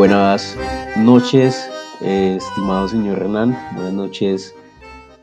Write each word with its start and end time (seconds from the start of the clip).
Buenas 0.00 0.56
noches, 0.96 1.70
eh, 2.00 2.36
estimado 2.38 2.88
señor 2.88 3.18
Hernán. 3.18 3.54
Buenas 3.74 3.92
noches, 3.92 4.54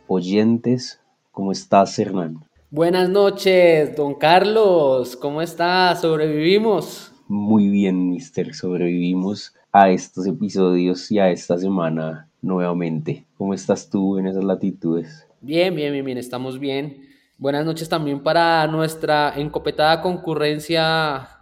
oyentes. 0.06 1.02
¿Cómo 1.32 1.52
estás, 1.52 1.98
Hernán? 1.98 2.46
Buenas 2.70 3.10
noches, 3.10 3.96
don 3.96 4.14
Carlos. 4.14 5.16
¿Cómo 5.16 5.42
estás? 5.42 6.02
¿Sobrevivimos? 6.02 7.12
Muy 7.28 7.70
bien, 7.70 8.12
mister. 8.12 8.54
Sobrevivimos 8.54 9.56
a 9.72 9.90
estos 9.90 10.28
episodios 10.28 11.12
y 11.12 11.18
a 11.18 11.32
esta 11.32 11.58
semana 11.58 12.30
nuevamente. 12.44 13.26
¿Cómo 13.36 13.56
estás 13.56 13.90
tú 13.90 14.20
en 14.20 14.28
esas 14.28 14.44
latitudes? 14.44 15.26
Bien, 15.42 15.74
bien, 15.74 15.92
bien, 15.92 16.06
bien. 16.06 16.20
Estamos 16.20 16.60
bien. 16.60 17.02
Buenas 17.40 17.66
noches 17.66 17.90
también 17.90 18.22
para 18.22 18.68
nuestra 18.68 19.34
encopetada 19.38 20.04
concurrencia 20.04 21.37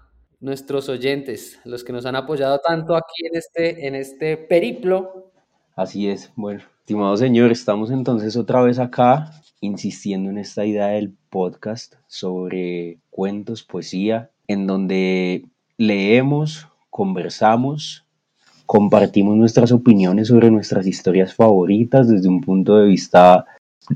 nuestros 0.45 0.89
oyentes, 0.89 1.59
los 1.65 1.83
que 1.83 1.91
nos 1.91 2.05
han 2.05 2.15
apoyado 2.15 2.59
tanto 2.59 2.95
aquí 2.95 3.25
en 3.25 3.35
este, 3.35 3.87
en 3.87 3.95
este 3.95 4.37
periplo. 4.37 5.31
Así 5.75 6.07
es. 6.07 6.31
Bueno, 6.35 6.61
estimado 6.79 7.17
señor, 7.17 7.51
estamos 7.51 7.89
entonces 7.89 8.37
otra 8.37 8.61
vez 8.61 8.77
acá 8.77 9.31
insistiendo 9.59 10.29
en 10.29 10.37
esta 10.37 10.63
idea 10.63 10.87
del 10.87 11.13
podcast 11.31 11.95
sobre 12.05 12.99
cuentos, 13.09 13.63
poesía, 13.63 14.29
en 14.47 14.67
donde 14.67 15.45
leemos, 15.77 16.67
conversamos, 16.91 18.05
compartimos 18.67 19.35
nuestras 19.35 19.71
opiniones 19.71 20.27
sobre 20.27 20.51
nuestras 20.51 20.85
historias 20.85 21.33
favoritas 21.33 22.07
desde 22.07 22.29
un 22.29 22.41
punto 22.41 22.77
de 22.77 22.85
vista, 22.85 23.45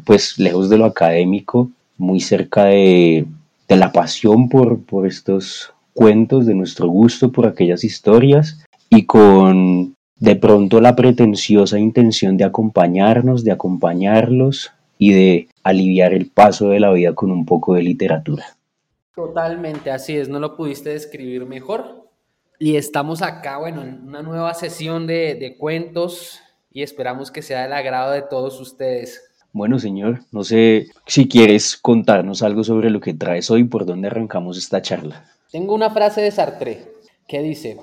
pues, 0.03 0.39
lejos 0.39 0.67
de 0.67 0.79
lo 0.79 0.85
académico, 0.85 1.69
muy 1.97 2.19
cerca 2.19 2.65
de, 2.65 3.27
de 3.67 3.75
la 3.75 3.91
pasión 3.91 4.49
por, 4.49 4.83
por 4.83 5.05
estos 5.05 5.73
cuentos, 5.99 6.45
de 6.45 6.55
nuestro 6.55 6.87
gusto 6.87 7.29
por 7.29 7.45
aquellas 7.45 7.83
historias 7.83 8.63
y 8.89 9.05
con 9.05 9.95
de 10.15 10.37
pronto 10.37 10.79
la 10.79 10.95
pretenciosa 10.95 11.77
intención 11.77 12.37
de 12.37 12.45
acompañarnos, 12.45 13.43
de 13.43 13.51
acompañarlos 13.51 14.71
y 14.97 15.11
de 15.11 15.49
aliviar 15.61 16.13
el 16.13 16.27
paso 16.27 16.69
de 16.69 16.79
la 16.79 16.93
vida 16.93 17.13
con 17.15 17.31
un 17.31 17.45
poco 17.45 17.73
de 17.73 17.83
literatura. 17.83 18.45
Totalmente, 19.13 19.91
así 19.91 20.15
es, 20.15 20.29
no 20.29 20.39
lo 20.39 20.55
pudiste 20.55 20.91
describir 20.91 21.45
mejor. 21.45 22.07
Y 22.59 22.77
estamos 22.77 23.21
acá, 23.21 23.57
bueno, 23.57 23.83
en 23.83 24.07
una 24.07 24.21
nueva 24.21 24.53
sesión 24.53 25.05
de, 25.05 25.35
de 25.35 25.57
cuentos 25.57 26.39
y 26.71 26.81
esperamos 26.81 27.29
que 27.29 27.41
sea 27.41 27.63
del 27.63 27.73
agrado 27.73 28.13
de 28.13 28.21
todos 28.21 28.57
ustedes. 28.61 29.28
Bueno, 29.51 29.79
señor, 29.79 30.21
no 30.31 30.43
sé 30.43 30.87
si 31.07 31.27
quieres 31.27 31.75
contarnos 31.75 32.43
algo 32.43 32.63
sobre 32.63 32.89
lo 32.89 32.99
que 32.99 33.13
traes 33.13 33.49
hoy, 33.49 33.63
por 33.63 33.85
dónde 33.85 34.07
arrancamos 34.07 34.57
esta 34.57 34.81
charla. 34.81 35.25
Tengo 35.51 35.73
una 35.73 35.89
frase 35.89 36.21
de 36.21 36.31
Sartre 36.31 36.87
que 37.27 37.41
dice, 37.41 37.77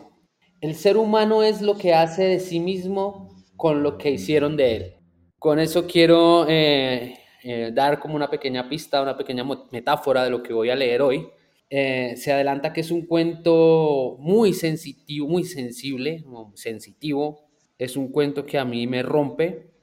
el 0.61 0.75
ser 0.77 0.97
humano 0.97 1.43
es 1.43 1.63
lo 1.63 1.77
que 1.77 1.95
hace 1.95 2.25
de 2.25 2.41
sí 2.41 2.61
mismo 2.61 3.29
con 3.57 3.83
lo 3.83 3.99
que 3.99 4.11
hicieron 4.11 4.57
de 4.57 4.77
él. 4.77 4.95
Con 5.39 5.59
eso 5.59 5.87
quiero 5.87 6.47
eh, 6.49 7.19
eh, 7.43 7.71
dar 7.75 7.99
como 7.99 8.15
una 8.15 8.31
pequeña 8.31 8.69
pista, 8.69 9.03
una 9.03 9.17
pequeña 9.17 9.45
metáfora 9.71 10.25
de 10.25 10.31
lo 10.31 10.43
que 10.43 10.53
voy 10.53 10.71
a 10.71 10.77
leer 10.77 11.03
hoy. 11.03 11.27
Eh, 11.69 12.15
se 12.17 12.33
adelanta 12.33 12.73
que 12.73 12.81
es 12.81 12.91
un 12.91 13.07
cuento 13.07 14.17
muy 14.21 14.53
sensitivo, 14.53 15.29
muy 15.29 15.45
sensible, 15.45 16.25
sensitivo. 16.55 17.49
Es 17.77 17.97
un 17.97 18.11
cuento 18.11 18.47
que 18.47 18.59
a 18.59 18.65
mí 18.65 18.87
me 18.87 19.03
rompe, 19.03 19.76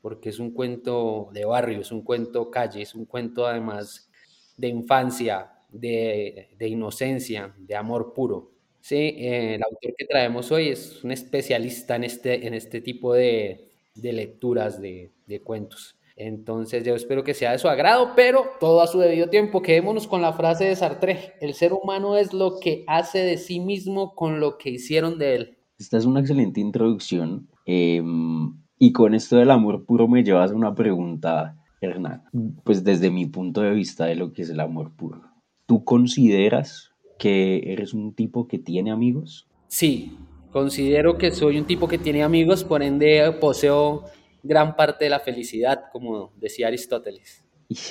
porque 0.00 0.30
es 0.30 0.38
un 0.38 0.52
cuento 0.52 1.30
de 1.32 1.44
barrio, 1.44 1.80
es 1.80 1.92
un 1.92 2.02
cuento 2.02 2.50
calle, 2.50 2.82
es 2.82 2.94
un 2.94 3.04
cuento 3.04 3.46
además 3.46 4.10
de 4.56 4.68
infancia, 4.68 5.50
de, 5.70 6.48
inocencia, 6.60 7.54
de 7.58 7.76
amor 7.76 8.12
puro. 8.12 8.52
Sí, 8.80 8.96
eh, 8.96 9.54
el 9.56 9.62
autor 9.62 9.94
que 9.96 10.06
traemos 10.06 10.50
hoy 10.50 10.68
es 10.68 11.04
un 11.04 11.10
especialista 11.10 11.96
en 11.96 12.04
este, 12.04 12.46
en 12.46 12.54
este 12.54 12.80
tipo 12.80 13.12
de, 13.12 13.68
lecturas 13.94 14.80
de, 14.80 15.12
cuentos. 15.44 15.96
Entonces 16.16 16.84
yo 16.84 16.94
espero 16.94 17.24
que 17.24 17.32
sea 17.32 17.52
de 17.52 17.58
su 17.58 17.68
agrado, 17.68 18.12
pero 18.14 18.44
todo 18.58 18.82
a 18.82 18.86
su 18.86 18.98
debido 18.98 19.28
tiempo. 19.28 19.62
Quedémonos 19.62 20.06
con 20.06 20.20
la 20.20 20.34
frase 20.34 20.64
de 20.64 20.76
Sartre, 20.76 21.34
el 21.40 21.54
ser 21.54 21.72
humano 21.72 22.16
es 22.16 22.34
lo 22.34 22.58
que 22.60 22.84
hace 22.86 23.20
de 23.20 23.38
sí 23.38 23.60
mismo 23.60 24.14
con 24.14 24.40
lo 24.40 24.58
que 24.58 24.70
hicieron 24.70 25.18
de 25.18 25.34
él. 25.34 25.58
Esta 25.78 25.96
es 25.96 26.04
una 26.04 26.20
excelente 26.20 26.60
introducción 26.60 27.48
em, 27.64 28.52
y 28.82 28.92
con 28.92 29.14
esto 29.14 29.36
del 29.36 29.50
amor 29.50 29.84
puro 29.84 30.08
me 30.08 30.24
llevas 30.24 30.52
a 30.52 30.54
una 30.54 30.74
pregunta, 30.74 31.54
Hernán, 31.82 32.24
pues 32.64 32.82
desde 32.82 33.10
mi 33.10 33.26
punto 33.26 33.60
de 33.60 33.72
vista 33.72 34.06
de 34.06 34.14
lo 34.14 34.32
que 34.32 34.40
es 34.40 34.48
el 34.48 34.58
amor 34.58 34.96
puro. 34.96 35.20
¿Tú 35.66 35.84
consideras 35.84 36.90
que 37.18 37.72
eres 37.72 37.92
un 37.92 38.14
tipo 38.14 38.48
que 38.48 38.58
tiene 38.58 38.90
amigos? 38.90 39.46
Sí, 39.68 40.16
considero 40.50 41.18
que 41.18 41.30
soy 41.30 41.58
un 41.58 41.66
tipo 41.66 41.88
que 41.88 41.98
tiene 41.98 42.22
amigos, 42.22 42.64
por 42.64 42.82
ende 42.82 43.30
poseo 43.38 44.04
gran 44.42 44.74
parte 44.74 45.04
de 45.04 45.10
la 45.10 45.20
felicidad, 45.20 45.84
como 45.92 46.32
decía 46.40 46.66
Aristóteles. 46.66 47.44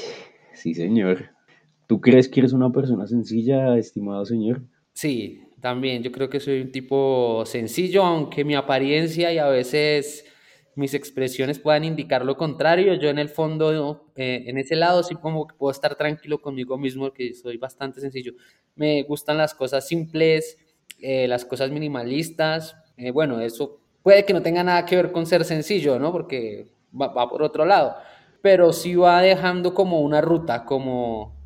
Sí, 0.51 0.73
señor. 0.73 1.29
¿Tú 1.87 2.01
crees 2.01 2.27
que 2.27 2.41
eres 2.41 2.51
una 2.51 2.69
persona 2.69 3.07
sencilla, 3.07 3.77
estimado 3.77 4.25
señor? 4.25 4.61
Sí, 4.91 5.41
también. 5.61 6.03
Yo 6.03 6.11
creo 6.11 6.29
que 6.29 6.41
soy 6.41 6.59
un 6.59 6.71
tipo 6.73 7.45
sencillo, 7.45 8.03
aunque 8.03 8.43
mi 8.43 8.55
apariencia 8.55 9.31
y 9.31 9.37
a 9.37 9.47
veces 9.47 10.25
mis 10.75 10.93
expresiones 10.93 11.59
puedan 11.59 11.83
indicar 11.83 12.25
lo 12.25 12.37
contrario. 12.37 12.93
Yo 12.95 13.09
en 13.09 13.19
el 13.19 13.29
fondo, 13.29 14.07
eh, 14.15 14.43
en 14.47 14.57
ese 14.57 14.75
lado, 14.75 15.03
sí 15.03 15.15
como 15.15 15.47
que 15.47 15.55
puedo 15.55 15.71
estar 15.71 15.95
tranquilo 15.95 16.41
conmigo 16.41 16.77
mismo, 16.77 17.11
que 17.11 17.33
soy 17.33 17.57
bastante 17.57 17.99
sencillo. 18.01 18.33
Me 18.75 19.03
gustan 19.03 19.37
las 19.37 19.53
cosas 19.53 19.87
simples, 19.87 20.57
eh, 21.01 21.27
las 21.27 21.45
cosas 21.45 21.71
minimalistas. 21.71 22.75
Eh, 22.97 23.11
bueno, 23.11 23.39
eso 23.39 23.79
puede 24.03 24.25
que 24.25 24.33
no 24.33 24.41
tenga 24.41 24.63
nada 24.63 24.85
que 24.85 24.95
ver 24.95 25.11
con 25.11 25.25
ser 25.25 25.43
sencillo, 25.43 25.99
¿no? 25.99 26.11
Porque 26.11 26.67
va, 26.99 27.07
va 27.07 27.29
por 27.29 27.43
otro 27.43 27.65
lado. 27.65 27.95
Pero 28.41 28.71
sí 28.71 28.95
va 28.95 29.21
dejando 29.21 29.73
como 29.73 30.01
una 30.01 30.21
ruta, 30.21 30.65
como... 30.65 31.37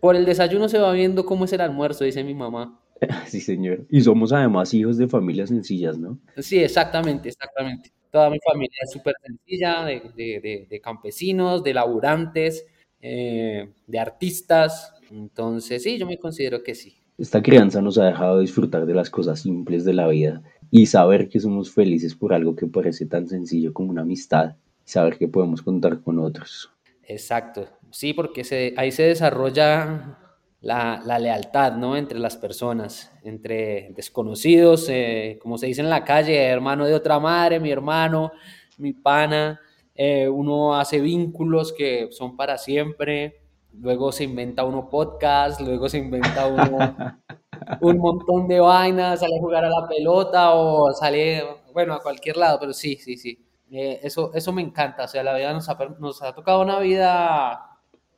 Por 0.00 0.16
el 0.16 0.24
desayuno 0.24 0.68
se 0.68 0.78
va 0.78 0.92
viendo 0.92 1.26
cómo 1.26 1.44
es 1.44 1.52
el 1.52 1.60
almuerzo, 1.60 2.04
dice 2.04 2.24
mi 2.24 2.34
mamá. 2.34 2.80
Sí, 3.26 3.40
señor. 3.40 3.86
Y 3.90 4.00
somos 4.00 4.32
además 4.32 4.72
hijos 4.74 4.98
de 4.98 5.08
familias 5.08 5.48
sencillas, 5.48 5.98
¿no? 5.98 6.18
Sí, 6.36 6.62
exactamente, 6.62 7.28
exactamente. 7.28 7.92
Toda 8.10 8.30
mi 8.30 8.38
familia 8.44 8.76
es 8.82 8.90
súper 8.90 9.14
sencilla, 9.24 9.84
de, 9.84 10.80
campesinos, 10.82 11.62
de 11.62 11.74
laburantes, 11.74 12.66
eh, 13.00 13.68
de 13.86 13.98
artistas. 13.98 14.94
Entonces, 15.10 15.82
sí, 15.82 15.98
yo 15.98 16.06
me 16.06 16.18
considero 16.18 16.62
que 16.62 16.74
sí. 16.74 16.96
Esta 17.18 17.42
crianza 17.42 17.82
nos 17.82 17.98
ha 17.98 18.06
dejado 18.06 18.40
disfrutar 18.40 18.86
de 18.86 18.94
las 18.94 19.10
cosas 19.10 19.40
simples 19.40 19.84
de 19.84 19.92
la 19.92 20.08
vida 20.08 20.42
y 20.70 20.86
saber 20.86 21.28
que 21.28 21.38
somos 21.38 21.70
felices 21.70 22.14
por 22.14 22.32
algo 22.32 22.56
que 22.56 22.66
parece 22.66 23.06
tan 23.06 23.28
sencillo 23.28 23.72
como 23.72 23.90
una 23.90 24.02
amistad 24.02 24.56
y 24.86 24.90
saber 24.90 25.18
que 25.18 25.28
podemos 25.28 25.62
contar 25.62 26.00
con 26.00 26.18
otros. 26.18 26.70
Exacto, 27.02 27.68
sí, 27.90 28.14
porque 28.14 28.44
se, 28.44 28.72
ahí 28.76 28.90
se 28.90 29.02
desarrolla 29.02 30.19
la, 30.60 31.18
lealtad, 31.18 31.72
¿no? 31.72 31.96
Entre 31.96 32.18
las 32.18 32.36
personas, 32.36 33.12
entre 33.22 33.92
desconocidos, 33.94 34.88
eh, 34.88 35.38
como 35.40 35.58
se 35.58 35.66
dice 35.66 35.80
en 35.80 35.90
la 35.90 36.04
calle, 36.04 36.36
hermano 36.44 36.86
de 36.86 36.94
otra 36.94 37.18
madre, 37.18 37.60
mi 37.60 37.70
hermano, 37.70 38.32
mi 38.78 38.92
pana, 38.92 39.60
eh, 39.94 40.28
uno 40.28 40.78
hace 40.78 41.00
vínculos 41.00 41.72
que 41.72 42.08
son 42.10 42.36
para 42.36 42.58
siempre, 42.58 43.40
luego 43.72 44.12
se 44.12 44.24
inventa 44.24 44.64
uno 44.64 44.88
podcast, 44.88 45.60
luego 45.60 45.88
se 45.88 45.98
inventa 45.98 46.46
uno 46.46 46.94
un 47.80 47.98
montón 47.98 48.48
de 48.48 48.60
vainas, 48.60 49.20
sale 49.20 49.36
a 49.36 49.40
jugar 49.40 49.64
a 49.64 49.70
la 49.70 49.88
pelota 49.88 50.54
o 50.54 50.92
sale, 50.92 51.42
bueno, 51.72 51.94
a 51.94 52.02
cualquier 52.02 52.36
lado, 52.36 52.58
pero 52.60 52.72
sí, 52.72 52.96
sí, 52.96 53.16
sí. 53.16 53.46
Eh, 53.72 54.00
eso, 54.02 54.32
eso 54.34 54.52
me 54.52 54.62
encanta, 54.62 55.04
o 55.04 55.08
sea, 55.08 55.22
la 55.22 55.34
vida 55.36 55.52
nos 55.52 55.68
ha, 55.68 55.78
nos 56.00 56.22
ha 56.22 56.34
tocado 56.34 56.60
una 56.60 56.80
vida 56.80 57.69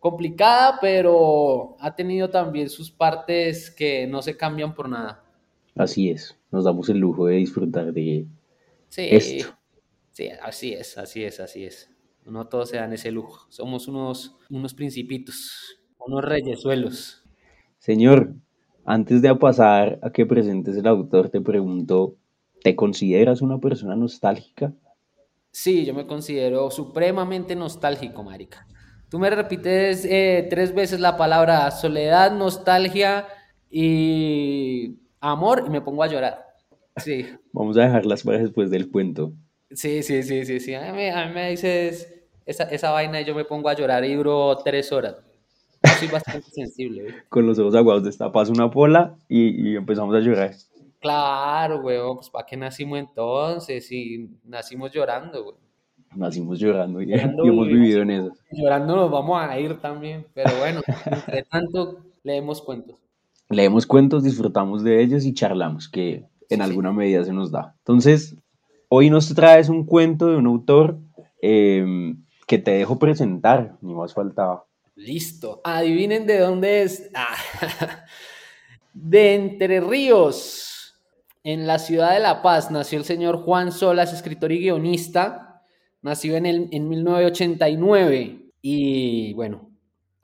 complicada, 0.02 0.78
pero 0.80 1.76
ha 1.78 1.94
tenido 1.94 2.28
también 2.28 2.68
sus 2.68 2.90
partes 2.90 3.70
que 3.70 4.04
no 4.08 4.20
se 4.20 4.36
cambian 4.36 4.74
por 4.74 4.88
nada. 4.88 5.24
Así 5.76 6.10
es, 6.10 6.36
nos 6.50 6.64
damos 6.64 6.88
el 6.88 6.98
lujo 6.98 7.26
de 7.26 7.36
disfrutar 7.36 7.92
de 7.92 8.26
sí, 8.88 9.08
esto. 9.12 9.56
Sí, 10.10 10.28
así 10.42 10.72
es, 10.72 10.98
así 10.98 11.22
es, 11.22 11.38
así 11.38 11.64
es. 11.64 11.88
No 12.26 12.48
todos 12.48 12.70
se 12.70 12.78
dan 12.78 12.92
ese 12.92 13.12
lujo. 13.12 13.46
Somos 13.48 13.86
unos, 13.86 14.36
unos 14.50 14.74
principitos, 14.74 15.80
unos 16.04 16.24
reyesuelos. 16.24 17.22
Señor, 17.78 18.34
antes 18.84 19.22
de 19.22 19.32
pasar 19.36 20.00
a 20.02 20.10
que 20.10 20.26
presentes 20.26 20.76
el 20.76 20.88
autor, 20.88 21.28
te 21.28 21.40
pregunto, 21.40 22.16
¿te 22.60 22.74
consideras 22.74 23.40
una 23.40 23.60
persona 23.60 23.94
nostálgica? 23.94 24.72
Sí, 25.52 25.84
yo 25.84 25.94
me 25.94 26.08
considero 26.08 26.72
supremamente 26.72 27.54
nostálgico, 27.54 28.24
marica. 28.24 28.66
Tú 29.12 29.18
me 29.18 29.28
repites 29.28 30.06
eh, 30.06 30.46
tres 30.48 30.74
veces 30.74 30.98
la 30.98 31.18
palabra 31.18 31.70
soledad, 31.70 32.32
nostalgia 32.32 33.28
y 33.70 34.96
amor 35.20 35.64
y 35.66 35.68
me 35.68 35.82
pongo 35.82 36.02
a 36.02 36.06
llorar. 36.06 36.46
Sí. 36.96 37.26
Vamos 37.52 37.76
a 37.76 37.82
dejarlas 37.82 38.22
para 38.22 38.38
después 38.38 38.70
del 38.70 38.90
cuento. 38.90 39.34
Sí, 39.70 40.02
sí, 40.02 40.22
sí, 40.22 40.46
sí, 40.46 40.60
sí. 40.60 40.72
A 40.72 40.94
mí, 40.94 41.10
me 41.34 41.50
dices 41.50 42.10
esa, 42.46 42.64
esa, 42.64 42.90
vaina 42.90 43.20
y 43.20 43.26
yo 43.26 43.34
me 43.34 43.44
pongo 43.44 43.68
a 43.68 43.74
llorar 43.74 44.02
y 44.02 44.14
duro 44.14 44.56
tres 44.64 44.90
horas. 44.92 45.16
soy 45.98 46.08
bastante 46.08 46.50
sensible. 46.50 47.14
Con 47.28 47.46
los 47.46 47.58
ojos 47.58 47.74
aguados 47.74 48.04
destapas 48.04 48.48
una 48.48 48.70
pola 48.70 49.18
y, 49.28 49.72
y 49.72 49.76
empezamos 49.76 50.16
a 50.16 50.20
llorar. 50.20 50.54
Claro, 51.00 51.80
weón, 51.80 52.16
pues 52.16 52.30
¿para 52.30 52.46
qué 52.46 52.56
nacimos 52.56 52.98
entonces? 52.98 53.92
Y 53.92 54.30
nacimos 54.42 54.90
llorando, 54.90 55.44
güey. 55.44 55.56
Nacimos 56.14 56.58
llorando 56.58 57.00
y, 57.02 57.10
y 57.10 57.14
hemos 57.14 57.66
vivido 57.66 58.02
en 58.02 58.10
eso. 58.10 58.32
Llorando 58.50 58.96
nos 58.96 59.10
vamos 59.10 59.40
a 59.40 59.58
ir 59.58 59.80
también, 59.80 60.26
pero 60.34 60.50
bueno, 60.58 60.80
entre 61.06 61.42
tanto 61.44 62.04
leemos 62.22 62.60
cuentos. 62.62 62.96
Leemos 63.48 63.86
cuentos, 63.86 64.22
disfrutamos 64.24 64.82
de 64.82 65.02
ellos 65.02 65.24
y 65.24 65.34
charlamos, 65.34 65.88
que 65.88 66.14
en 66.14 66.24
Sí, 66.48 66.56
sí. 66.56 66.60
alguna 66.60 66.92
medida 66.92 67.24
se 67.24 67.32
nos 67.32 67.50
da. 67.50 67.74
Entonces, 67.78 68.36
hoy 68.88 69.10
nos 69.10 69.34
traes 69.34 69.68
un 69.68 69.84
cuento 69.84 70.28
de 70.28 70.36
un 70.36 70.46
autor 70.46 70.98
eh, 71.42 72.14
que 72.46 72.58
te 72.58 72.72
dejo 72.72 72.98
presentar, 72.98 73.76
ni 73.80 73.94
más 73.94 74.14
faltaba. 74.14 74.64
Listo. 74.94 75.60
Adivinen 75.64 76.26
de 76.26 76.38
dónde 76.38 76.82
es. 76.82 77.10
Ah, 77.14 77.34
de 78.92 79.34
Entre 79.34 79.80
Ríos, 79.80 80.94
en 81.44 81.66
la 81.66 81.78
ciudad 81.78 82.12
de 82.12 82.20
La 82.20 82.42
Paz, 82.42 82.70
nació 82.70 82.98
el 82.98 83.04
señor 83.04 83.38
Juan 83.38 83.72
Solas, 83.72 84.12
escritor 84.12 84.52
y 84.52 84.60
guionista. 84.60 85.51
Nació 86.02 86.36
en, 86.36 86.46
el, 86.46 86.68
en 86.72 86.88
1989 86.88 88.50
y 88.60 89.32
bueno, 89.34 89.70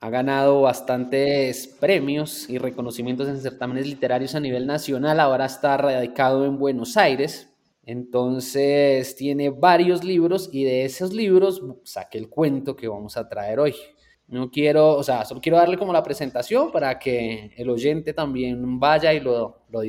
ha 0.01 0.09
ganado 0.09 0.61
bastantes 0.61 1.67
premios 1.67 2.49
y 2.49 2.57
reconocimientos 2.57 3.27
en 3.27 3.39
certámenes 3.39 3.87
literarios 3.87 4.35
a 4.35 4.39
nivel 4.39 4.67
nacional. 4.67 5.19
Ahora 5.19 5.45
está 5.45 5.77
radicado 5.77 6.45
en 6.45 6.57
Buenos 6.57 6.97
Aires. 6.97 7.53
Entonces 7.83 9.15
tiene 9.15 9.49
varios 9.49 10.03
libros 10.03 10.49
y 10.53 10.63
de 10.63 10.85
esos 10.85 11.13
libros 11.13 11.61
saqué 11.83 12.17
el 12.17 12.29
cuento 12.29 12.75
que 12.75 12.87
vamos 12.87 13.17
a 13.17 13.27
traer 13.27 13.59
hoy. 13.59 13.73
No 14.27 14.51
quiero, 14.51 14.95
o 14.95 15.03
sea, 15.03 15.25
solo 15.25 15.41
quiero 15.41 15.57
darle 15.57 15.77
como 15.77 15.91
la 15.91 16.03
presentación 16.03 16.71
para 16.71 16.99
que 16.99 17.51
el 17.57 17.69
oyente 17.69 18.13
también 18.13 18.79
vaya 18.79 19.11
y 19.13 19.19
lo, 19.19 19.63
lo, 19.69 19.81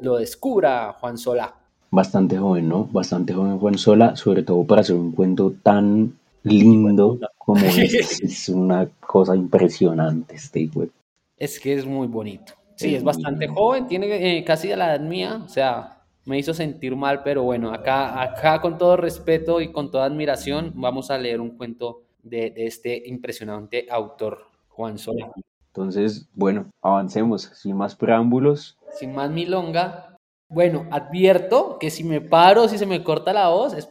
lo 0.00 0.16
descubra, 0.16 0.94
Juan 0.98 1.18
Solá. 1.18 1.61
Bastante 1.92 2.38
joven, 2.38 2.68
¿no? 2.68 2.84
Bastante 2.86 3.34
joven 3.34 3.58
Juan 3.58 3.76
Sola, 3.76 4.16
sobre 4.16 4.42
todo 4.42 4.64
para 4.64 4.80
hacer 4.80 4.96
un 4.96 5.12
cuento 5.12 5.52
tan 5.62 6.18
lindo 6.42 7.18
como 7.36 7.60
este. 7.66 8.24
Es 8.24 8.48
una 8.48 8.88
cosa 9.06 9.36
impresionante 9.36 10.34
este 10.36 10.70
web. 10.74 10.90
Es 11.36 11.60
que 11.60 11.74
es 11.74 11.84
muy 11.86 12.06
bonito. 12.06 12.54
Sí, 12.76 12.94
Es 12.94 12.98
es 12.98 13.04
bastante 13.04 13.46
bonito. 13.46 13.60
joven, 13.60 13.86
tiene 13.86 14.38
eh, 14.38 14.42
casi 14.42 14.72
a 14.72 14.76
la 14.78 14.94
edad 14.96 15.04
mía, 15.04 15.42
o 15.44 15.48
sea, 15.48 15.98
me 16.24 16.38
hizo 16.38 16.54
sentir 16.54 16.96
mal, 16.96 17.22
pero 17.22 17.42
bueno, 17.42 17.72
acá, 17.74 18.22
acá 18.22 18.60
con 18.62 18.78
todo 18.78 18.96
respeto 18.96 19.60
y 19.60 19.70
con 19.70 19.90
toda 19.90 20.06
admiración 20.06 20.72
vamos 20.74 21.10
a 21.10 21.18
leer 21.18 21.40
un 21.42 21.50
cuento 21.58 22.04
de, 22.22 22.50
de 22.50 22.66
este 22.66 23.02
impresionante 23.06 23.86
autor, 23.90 24.46
Juan 24.68 24.98
Solá. 24.98 25.30
Entonces, 25.74 26.26
bueno, 26.34 26.66
avancemos, 26.80 27.42
sin 27.54 27.76
más 27.76 27.96
preámbulos. 27.96 28.78
Sin 28.98 29.14
más 29.14 29.30
milonga, 29.30 30.11
bueno, 30.52 30.86
advierto 30.90 31.78
que 31.78 31.90
si 31.90 32.04
me 32.04 32.20
paro, 32.20 32.68
si 32.68 32.78
se 32.78 32.86
me 32.86 33.02
corta 33.02 33.32
la 33.32 33.48
voz, 33.48 33.74
es 33.74 33.88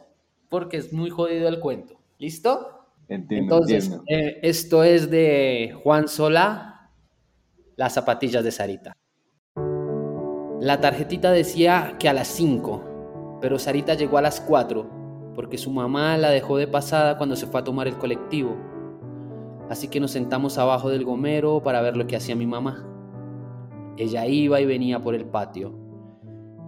porque 0.48 0.76
es 0.78 0.92
muy 0.92 1.10
jodido 1.10 1.48
el 1.48 1.60
cuento. 1.60 1.94
¿Listo? 2.18 2.86
Entiendo, 3.08 3.56
Entonces, 3.56 3.84
entiendo. 3.86 4.04
eh, 4.08 4.38
esto 4.42 4.84
es 4.84 5.10
de 5.10 5.76
Juan 5.82 6.08
Solá, 6.08 6.90
Las 7.76 7.94
zapatillas 7.94 8.44
de 8.44 8.52
Sarita. 8.52 8.92
La 10.60 10.80
tarjetita 10.80 11.32
decía 11.32 11.96
que 11.98 12.08
a 12.08 12.12
las 12.12 12.28
5, 12.28 13.38
pero 13.40 13.58
Sarita 13.58 13.94
llegó 13.94 14.18
a 14.18 14.22
las 14.22 14.40
4 14.40 14.88
porque 15.34 15.58
su 15.58 15.70
mamá 15.70 16.16
la 16.18 16.30
dejó 16.30 16.58
de 16.58 16.68
pasada 16.68 17.16
cuando 17.16 17.34
se 17.36 17.46
fue 17.46 17.60
a 17.60 17.64
tomar 17.64 17.88
el 17.88 17.96
colectivo. 17.96 18.56
Así 19.70 19.88
que 19.88 19.98
nos 19.98 20.10
sentamos 20.12 20.58
abajo 20.58 20.90
del 20.90 21.04
gomero 21.04 21.62
para 21.62 21.80
ver 21.80 21.96
lo 21.96 22.06
que 22.06 22.16
hacía 22.16 22.36
mi 22.36 22.46
mamá. 22.46 22.86
Ella 23.96 24.26
iba 24.26 24.60
y 24.60 24.66
venía 24.66 25.00
por 25.00 25.14
el 25.14 25.24
patio, 25.24 25.72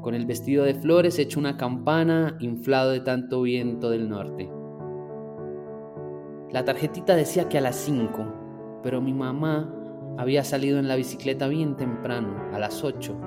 con 0.04 0.14
el 0.14 0.26
vestido 0.26 0.64
de 0.64 0.74
flores 0.74 1.18
hecho 1.18 1.40
una 1.40 1.56
campana 1.56 2.36
inflado 2.38 2.90
de 2.90 3.00
tanto 3.00 3.40
viento 3.40 3.88
del 3.88 4.10
norte. 4.10 4.52
La 6.52 6.62
tarjetita 6.62 7.16
decía 7.16 7.48
que 7.48 7.56
a 7.56 7.62
las 7.62 7.76
5, 7.76 8.80
pero 8.82 9.00
mi 9.00 9.14
mamá 9.14 9.74
había 10.18 10.44
salido 10.44 10.78
en 10.78 10.88
la 10.88 10.96
bicicleta 10.96 11.48
bien 11.48 11.78
temprano, 11.78 12.36
a 12.52 12.58
las 12.58 12.84
8, 12.84 13.18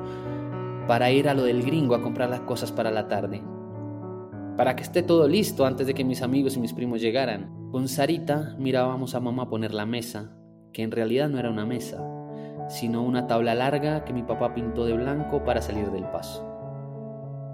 para 0.88 1.09
ir 1.09 1.27
a 1.27 1.33
lo 1.33 1.44
del 1.44 1.63
gringo 1.63 1.95
a 1.95 2.01
comprar 2.03 2.29
las 2.29 2.41
cosas 2.41 2.71
para 2.71 2.91
la 2.91 3.07
tarde. 3.07 3.41
Para 4.56 4.75
que 4.75 4.83
esté 4.83 5.01
todo 5.01 5.27
listo 5.27 5.65
antes 5.65 5.88
de 5.88 5.95
que 5.95 6.06
mis 6.06 6.21
amigos 6.21 6.57
y 6.57 6.59
mis 6.59 6.73
primos 6.73 7.01
llegaran. 7.01 7.69
Con 7.71 7.88
Sarita 7.88 8.56
mirábamos 8.59 9.15
a 9.15 9.19
mamá 9.19 9.50
poner 9.50 9.73
la 9.73 9.88
mesa, 9.88 10.31
que 10.73 10.83
en 10.83 10.91
realidad 10.91 11.27
no 11.27 11.39
era 11.39 11.50
una 11.50 11.65
mesa, 11.65 12.07
sino 12.69 13.01
una 13.01 13.25
tabla 13.25 13.56
larga 13.56 14.06
que 14.06 14.13
mi 14.13 14.21
papá 14.21 14.53
pintó 14.53 14.85
de 14.85 14.94
blanco 14.94 15.44
para 15.44 15.62
salir 15.62 15.89
del 15.89 16.06
paso. 16.12 16.46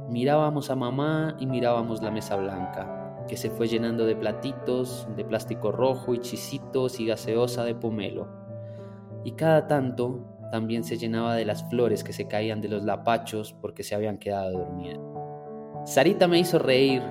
Mirábamos 0.10 0.70
a 0.70 0.76
mamá 0.76 1.36
y 1.40 1.48
mirábamos 1.48 2.02
la 2.02 2.12
mesa 2.12 2.36
blanca, 2.36 3.24
que 3.28 3.38
se 3.38 3.50
fue 3.50 3.68
llenando 3.68 4.06
de 4.06 4.16
platitos, 4.16 5.08
de 5.16 5.24
plástico 5.24 5.72
rojo 5.72 6.14
y 6.14 6.20
chisitos 6.20 7.00
y 7.00 7.08
gaseosa 7.08 7.64
de 7.64 7.74
pomelo. 7.74 8.28
Y 9.24 9.32
cada 9.32 9.68
tanto 9.68 10.20
también 10.52 10.84
se 10.84 10.98
llenaba 10.98 11.36
de 11.36 11.46
las 11.46 11.68
flores 11.70 12.04
que 12.04 12.14
se 12.14 12.28
caían 12.28 12.62
de 12.62 12.68
los 12.68 12.84
lapachos 12.84 13.54
porque 13.54 13.84
se 13.84 13.96
habían 13.96 14.18
quedado 14.18 14.52
dormidas. 14.52 15.00
Sarita 15.86 16.28
me 16.28 16.38
hizo 16.38 16.60
reír 16.60 17.02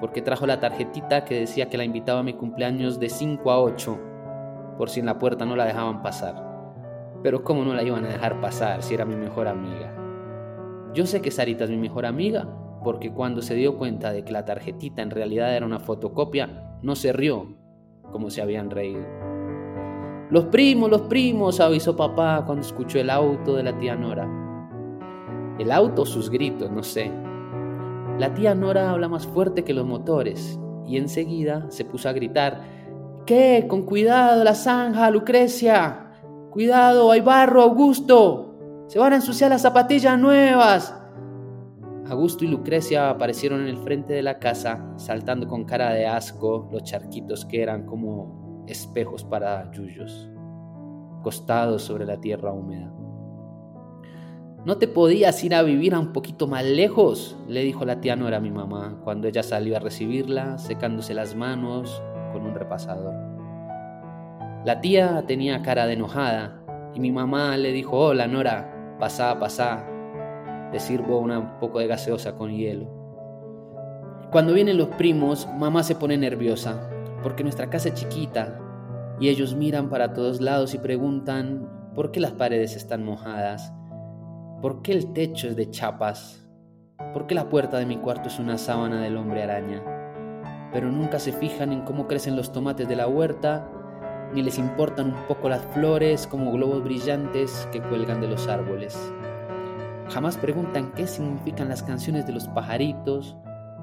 porque 0.00 0.22
trajo 0.22 0.46
la 0.46 0.60
tarjetita 0.60 1.24
que 1.24 1.40
decía 1.40 1.68
que 1.68 1.76
la 1.76 1.84
invitaba 1.84 2.20
a 2.20 2.24
mi 2.24 2.32
cumpleaños 2.32 2.98
de 2.98 3.10
5 3.10 3.50
a 3.50 3.60
8, 3.60 4.00
por 4.78 4.88
si 4.88 5.00
en 5.00 5.06
la 5.06 5.18
puerta 5.18 5.44
no 5.44 5.56
la 5.56 5.66
dejaban 5.66 6.02
pasar. 6.02 6.42
Pero 7.22 7.44
cómo 7.44 7.64
no 7.64 7.74
la 7.74 7.82
iban 7.82 8.06
a 8.06 8.08
dejar 8.08 8.40
pasar 8.40 8.82
si 8.82 8.94
era 8.94 9.04
mi 9.04 9.14
mejor 9.14 9.46
amiga. 9.46 9.99
Yo 10.94 11.06
sé 11.06 11.20
que 11.20 11.30
Sarita 11.30 11.64
es 11.64 11.70
mi 11.70 11.76
mejor 11.76 12.06
amiga, 12.06 12.48
porque 12.82 13.12
cuando 13.12 13.42
se 13.42 13.54
dio 13.54 13.76
cuenta 13.76 14.12
de 14.12 14.24
que 14.24 14.32
la 14.32 14.44
tarjetita 14.44 15.02
en 15.02 15.10
realidad 15.10 15.54
era 15.54 15.66
una 15.66 15.80
fotocopia, 15.80 16.78
no 16.82 16.96
se 16.96 17.12
rió, 17.12 17.56
como 18.10 18.30
se 18.30 18.42
habían 18.42 18.70
reído. 18.70 19.04
Los 20.30 20.46
primos, 20.46 20.90
los 20.90 21.02
primos, 21.02 21.60
avisó 21.60 21.96
papá 21.96 22.44
cuando 22.46 22.66
escuchó 22.66 22.98
el 22.98 23.10
auto 23.10 23.56
de 23.56 23.62
la 23.62 23.78
tía 23.78 23.96
Nora. 23.96 24.28
El 25.58 25.72
auto 25.72 26.06
sus 26.06 26.30
gritos, 26.30 26.70
no 26.70 26.82
sé. 26.82 27.10
La 28.18 28.32
tía 28.34 28.54
Nora 28.54 28.90
habla 28.90 29.08
más 29.08 29.26
fuerte 29.26 29.64
que 29.64 29.74
los 29.74 29.86
motores 29.86 30.58
y 30.86 30.96
enseguida 30.96 31.70
se 31.70 31.84
puso 31.84 32.08
a 32.08 32.12
gritar, 32.12 32.62
¿Qué? 33.26 33.66
Con 33.68 33.82
cuidado, 33.82 34.42
la 34.42 34.54
zanja, 34.54 35.08
Lucrecia. 35.10 36.10
Cuidado, 36.50 37.12
hay 37.12 37.20
barro, 37.20 37.62
Augusto. 37.62 38.49
Se 38.90 38.98
van 38.98 39.12
a 39.12 39.16
ensuciar 39.16 39.50
las 39.50 39.62
zapatillas 39.62 40.18
nuevas. 40.18 40.92
Augusto 42.08 42.44
y 42.44 42.48
Lucrecia 42.48 43.08
aparecieron 43.08 43.60
en 43.60 43.68
el 43.68 43.78
frente 43.78 44.14
de 44.14 44.22
la 44.24 44.40
casa, 44.40 44.84
saltando 44.96 45.46
con 45.46 45.62
cara 45.62 45.92
de 45.92 46.08
asco 46.08 46.68
los 46.72 46.82
charquitos 46.82 47.44
que 47.44 47.62
eran 47.62 47.86
como 47.86 48.64
espejos 48.66 49.22
para 49.22 49.70
yuyos, 49.70 50.28
costados 51.22 51.82
sobre 51.82 52.04
la 52.04 52.20
tierra 52.20 52.52
húmeda. 52.52 52.92
¿No 54.64 54.76
te 54.78 54.88
podías 54.88 55.44
ir 55.44 55.54
a 55.54 55.62
vivir 55.62 55.94
a 55.94 56.00
un 56.00 56.12
poquito 56.12 56.48
más 56.48 56.64
lejos? 56.64 57.38
le 57.46 57.62
dijo 57.62 57.84
la 57.84 58.00
tía 58.00 58.16
Nora 58.16 58.38
a 58.38 58.40
mi 58.40 58.50
mamá 58.50 58.98
cuando 59.04 59.28
ella 59.28 59.44
salió 59.44 59.76
a 59.76 59.78
recibirla, 59.78 60.58
secándose 60.58 61.14
las 61.14 61.36
manos 61.36 62.02
con 62.32 62.44
un 62.44 62.56
repasador. 62.56 63.14
La 64.64 64.80
tía 64.80 65.22
tenía 65.28 65.62
cara 65.62 65.86
de 65.86 65.92
enojada 65.92 66.60
y 66.92 66.98
mi 66.98 67.12
mamá 67.12 67.56
le 67.56 67.70
dijo, 67.70 67.96
hola 67.96 68.26
Nora, 68.26 68.78
pasá, 69.00 69.36
pasá, 69.40 69.84
te 70.70 70.78
sirvo 70.78 71.18
un 71.18 71.58
poco 71.58 71.80
de 71.80 71.86
gaseosa 71.86 72.36
con 72.36 72.52
hielo. 72.52 72.86
Cuando 74.30 74.52
vienen 74.52 74.78
los 74.78 74.88
primos, 74.88 75.48
mamá 75.58 75.82
se 75.82 75.96
pone 75.96 76.16
nerviosa, 76.16 76.88
porque 77.22 77.42
nuestra 77.42 77.68
casa 77.68 77.88
es 77.88 77.94
chiquita 77.94 78.60
y 79.18 79.28
ellos 79.28 79.56
miran 79.56 79.88
para 79.88 80.12
todos 80.12 80.40
lados 80.40 80.74
y 80.74 80.78
preguntan 80.78 81.68
por 81.94 82.12
qué 82.12 82.20
las 82.20 82.32
paredes 82.32 82.76
están 82.76 83.04
mojadas, 83.04 83.72
por 84.62 84.82
qué 84.82 84.92
el 84.92 85.12
techo 85.12 85.48
es 85.48 85.56
de 85.56 85.70
chapas, 85.70 86.46
por 87.12 87.26
qué 87.26 87.34
la 87.34 87.48
puerta 87.48 87.78
de 87.78 87.86
mi 87.86 87.96
cuarto 87.96 88.28
es 88.28 88.38
una 88.38 88.56
sábana 88.58 89.02
del 89.02 89.16
hombre 89.16 89.42
araña. 89.42 89.82
Pero 90.72 90.92
nunca 90.92 91.18
se 91.18 91.32
fijan 91.32 91.72
en 91.72 91.80
cómo 91.80 92.06
crecen 92.06 92.36
los 92.36 92.52
tomates 92.52 92.86
de 92.86 92.94
la 92.94 93.08
huerta, 93.08 93.68
ni 94.34 94.42
les 94.42 94.58
importan 94.58 95.06
un 95.06 95.26
poco 95.26 95.48
las 95.48 95.64
flores 95.66 96.26
como 96.26 96.52
globos 96.52 96.84
brillantes 96.84 97.68
que 97.72 97.80
cuelgan 97.80 98.20
de 98.20 98.28
los 98.28 98.48
árboles. 98.48 98.96
Jamás 100.08 100.36
preguntan 100.36 100.92
qué 100.92 101.06
significan 101.06 101.68
las 101.68 101.82
canciones 101.82 102.26
de 102.26 102.32
los 102.32 102.48
pajaritos, 102.48 103.36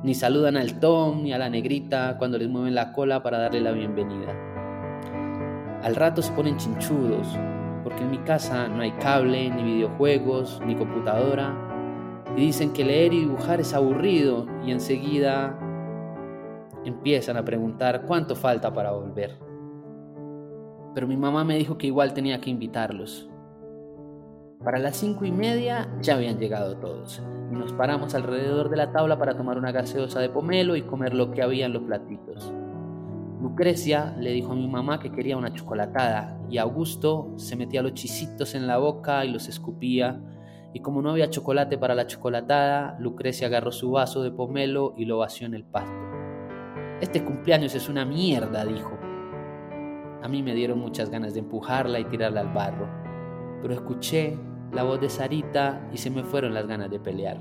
ni 0.03 0.13
saludan 0.13 0.57
al 0.57 0.79
Tom 0.79 1.23
ni 1.23 1.33
a 1.33 1.37
la 1.37 1.49
negrita 1.49 2.17
cuando 2.17 2.37
les 2.37 2.49
mueven 2.49 2.75
la 2.75 2.93
cola 2.93 3.23
para 3.23 3.39
darle 3.39 3.61
la 3.61 3.71
bienvenida. 3.71 4.35
Al 5.83 5.95
rato 5.95 6.21
se 6.21 6.31
ponen 6.33 6.57
chinchudos, 6.57 7.27
porque 7.83 8.03
en 8.03 8.11
mi 8.11 8.17
casa 8.19 8.67
no 8.67 8.81
hay 8.81 8.91
cable, 8.91 9.49
ni 9.49 9.63
videojuegos, 9.63 10.61
ni 10.65 10.75
computadora, 10.75 11.55
y 12.35 12.41
dicen 12.41 12.73
que 12.73 12.83
leer 12.83 13.13
y 13.13 13.21
dibujar 13.21 13.61
es 13.61 13.73
aburrido, 13.73 14.45
y 14.65 14.71
enseguida 14.71 15.57
empiezan 16.83 17.37
a 17.37 17.45
preguntar 17.45 18.03
cuánto 18.05 18.35
falta 18.35 18.73
para 18.73 18.91
volver. 18.91 19.46
Pero 20.97 21.05
mi 21.05 21.15
mamá 21.15 21.43
me 21.43 21.55
dijo 21.59 21.77
que 21.77 21.85
igual 21.85 22.15
tenía 22.15 22.41
que 22.41 22.49
invitarlos. 22.49 23.29
Para 24.63 24.79
las 24.79 24.97
cinco 24.97 25.25
y 25.25 25.31
media 25.31 25.87
ya 26.01 26.15
habían 26.15 26.39
llegado 26.39 26.77
todos 26.77 27.21
y 27.51 27.55
nos 27.55 27.71
paramos 27.71 28.15
alrededor 28.15 28.71
de 28.71 28.77
la 28.77 28.91
tabla 28.91 29.19
para 29.19 29.37
tomar 29.37 29.59
una 29.59 29.71
gaseosa 29.71 30.19
de 30.19 30.29
pomelo 30.29 30.75
y 30.75 30.81
comer 30.81 31.13
lo 31.13 31.29
que 31.29 31.43
había 31.43 31.67
en 31.67 31.73
los 31.73 31.83
platitos. 31.83 32.51
Lucrecia 33.39 34.15
le 34.17 34.31
dijo 34.31 34.53
a 34.53 34.55
mi 34.55 34.67
mamá 34.67 34.99
que 34.99 35.11
quería 35.11 35.37
una 35.37 35.53
chocolatada 35.53 36.41
y 36.49 36.57
Augusto 36.57 37.31
se 37.35 37.55
metía 37.55 37.83
los 37.83 37.93
chisitos 37.93 38.55
en 38.55 38.65
la 38.65 38.79
boca 38.79 39.23
y 39.23 39.29
los 39.29 39.47
escupía 39.49 40.19
y 40.73 40.79
como 40.79 41.03
no 41.03 41.11
había 41.11 41.29
chocolate 41.29 41.77
para 41.77 41.93
la 41.93 42.07
chocolatada, 42.07 42.97
Lucrecia 42.99 43.45
agarró 43.45 43.71
su 43.71 43.91
vaso 43.91 44.23
de 44.23 44.31
pomelo 44.31 44.95
y 44.97 45.05
lo 45.05 45.19
vació 45.19 45.45
en 45.45 45.53
el 45.53 45.63
pasto. 45.63 45.93
Este 47.01 47.23
cumpleaños 47.23 47.75
es 47.75 47.87
una 47.87 48.03
mierda, 48.03 48.65
dijo. 48.65 48.96
A 50.21 50.27
mí 50.27 50.41
me 50.41 50.55
dieron 50.55 50.79
muchas 50.79 51.09
ganas 51.09 51.33
de 51.33 51.39
empujarla 51.39 51.99
y 51.99 52.05
tirarla 52.05 52.41
al 52.41 52.53
barro, 52.53 52.87
pero 53.61 53.73
escuché 53.73 54.37
la 54.71 54.83
voz 54.83 54.99
de 54.99 55.09
Sarita 55.09 55.87
y 55.93 55.97
se 55.97 56.09
me 56.09 56.23
fueron 56.23 56.53
las 56.53 56.67
ganas 56.67 56.89
de 56.89 56.99
pelear. 56.99 57.39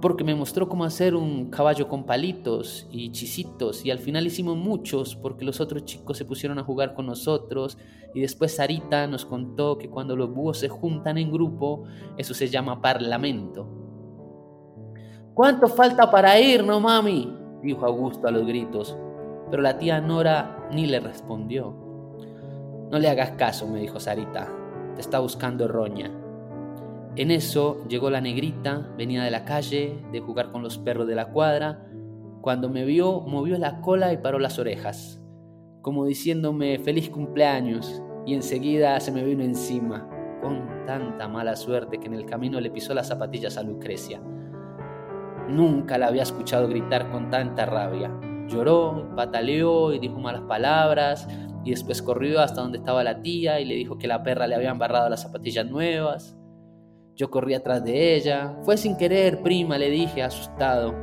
Porque 0.00 0.24
me 0.24 0.34
mostró 0.34 0.68
cómo 0.68 0.84
hacer 0.84 1.14
un 1.14 1.50
caballo 1.50 1.88
con 1.88 2.04
palitos 2.04 2.86
y 2.90 3.10
chisitos 3.12 3.84
y 3.84 3.90
al 3.90 3.98
final 3.98 4.26
hicimos 4.26 4.56
muchos 4.56 5.16
porque 5.16 5.44
los 5.44 5.60
otros 5.60 5.84
chicos 5.84 6.18
se 6.18 6.24
pusieron 6.24 6.58
a 6.58 6.64
jugar 6.64 6.94
con 6.94 7.06
nosotros 7.06 7.78
y 8.14 8.20
después 8.20 8.56
Sarita 8.56 9.06
nos 9.06 9.24
contó 9.24 9.78
que 9.78 9.88
cuando 9.88 10.14
los 10.14 10.32
búhos 10.32 10.58
se 10.58 10.68
juntan 10.68 11.18
en 11.18 11.32
grupo, 11.32 11.84
eso 12.16 12.34
se 12.34 12.48
llama 12.48 12.80
parlamento. 12.80 13.66
¿Cuánto 15.34 15.66
falta 15.66 16.10
para 16.10 16.38
ir, 16.38 16.64
no 16.64 16.80
mami? 16.80 17.32
dijo 17.62 17.84
Augusto 17.84 18.28
a 18.28 18.30
los 18.30 18.46
gritos, 18.46 18.96
pero 19.50 19.62
la 19.62 19.78
tía 19.78 20.00
Nora 20.00 20.68
ni 20.72 20.86
le 20.86 21.00
respondió. 21.00 21.74
No 22.90 22.98
le 22.98 23.08
hagas 23.08 23.32
caso, 23.32 23.66
me 23.66 23.80
dijo 23.80 24.00
Sarita, 24.00 24.48
te 24.94 25.00
está 25.00 25.18
buscando 25.18 25.68
roña. 25.68 26.10
En 27.16 27.30
eso 27.30 27.82
llegó 27.88 28.10
la 28.10 28.20
negrita, 28.20 28.92
venía 28.96 29.24
de 29.24 29.30
la 29.30 29.44
calle, 29.44 30.04
de 30.12 30.20
jugar 30.20 30.52
con 30.52 30.62
los 30.62 30.76
perros 30.78 31.06
de 31.06 31.14
la 31.14 31.30
cuadra. 31.30 31.86
Cuando 32.42 32.68
me 32.68 32.84
vio, 32.84 33.22
movió 33.22 33.58
la 33.58 33.80
cola 33.80 34.12
y 34.12 34.18
paró 34.18 34.38
las 34.38 34.58
orejas, 34.58 35.22
como 35.80 36.04
diciéndome 36.04 36.78
feliz 36.78 37.08
cumpleaños, 37.08 38.02
y 38.26 38.34
enseguida 38.34 39.00
se 39.00 39.12
me 39.12 39.24
vino 39.24 39.42
encima, 39.42 40.08
con 40.42 40.84
tanta 40.86 41.26
mala 41.26 41.56
suerte 41.56 41.98
que 41.98 42.06
en 42.06 42.14
el 42.14 42.26
camino 42.26 42.60
le 42.60 42.70
pisó 42.70 42.92
las 42.92 43.08
zapatillas 43.08 43.56
a 43.56 43.62
Lucrecia. 43.62 44.20
Nunca 45.48 45.96
la 45.96 46.08
había 46.08 46.22
escuchado 46.22 46.68
gritar 46.68 47.10
con 47.10 47.30
tanta 47.30 47.64
rabia. 47.66 48.10
Lloró, 48.48 49.12
pataleó 49.16 49.92
y 49.92 49.98
dijo 49.98 50.18
malas 50.18 50.42
palabras, 50.42 51.28
y 51.64 51.70
después 51.70 52.00
corrió 52.00 52.40
hasta 52.40 52.60
donde 52.60 52.78
estaba 52.78 53.02
la 53.02 53.20
tía 53.22 53.58
y 53.60 53.64
le 53.64 53.74
dijo 53.74 53.98
que 53.98 54.06
la 54.06 54.22
perra 54.22 54.46
le 54.46 54.54
había 54.54 54.70
embarrado 54.70 55.08
las 55.08 55.22
zapatillas 55.22 55.66
nuevas. 55.66 56.38
Yo 57.16 57.28
corrí 57.30 57.54
atrás 57.54 57.82
de 57.82 58.14
ella. 58.14 58.56
Fue 58.62 58.76
sin 58.76 58.96
querer, 58.96 59.42
prima, 59.42 59.76
le 59.76 59.90
dije, 59.90 60.22
asustado. 60.22 60.94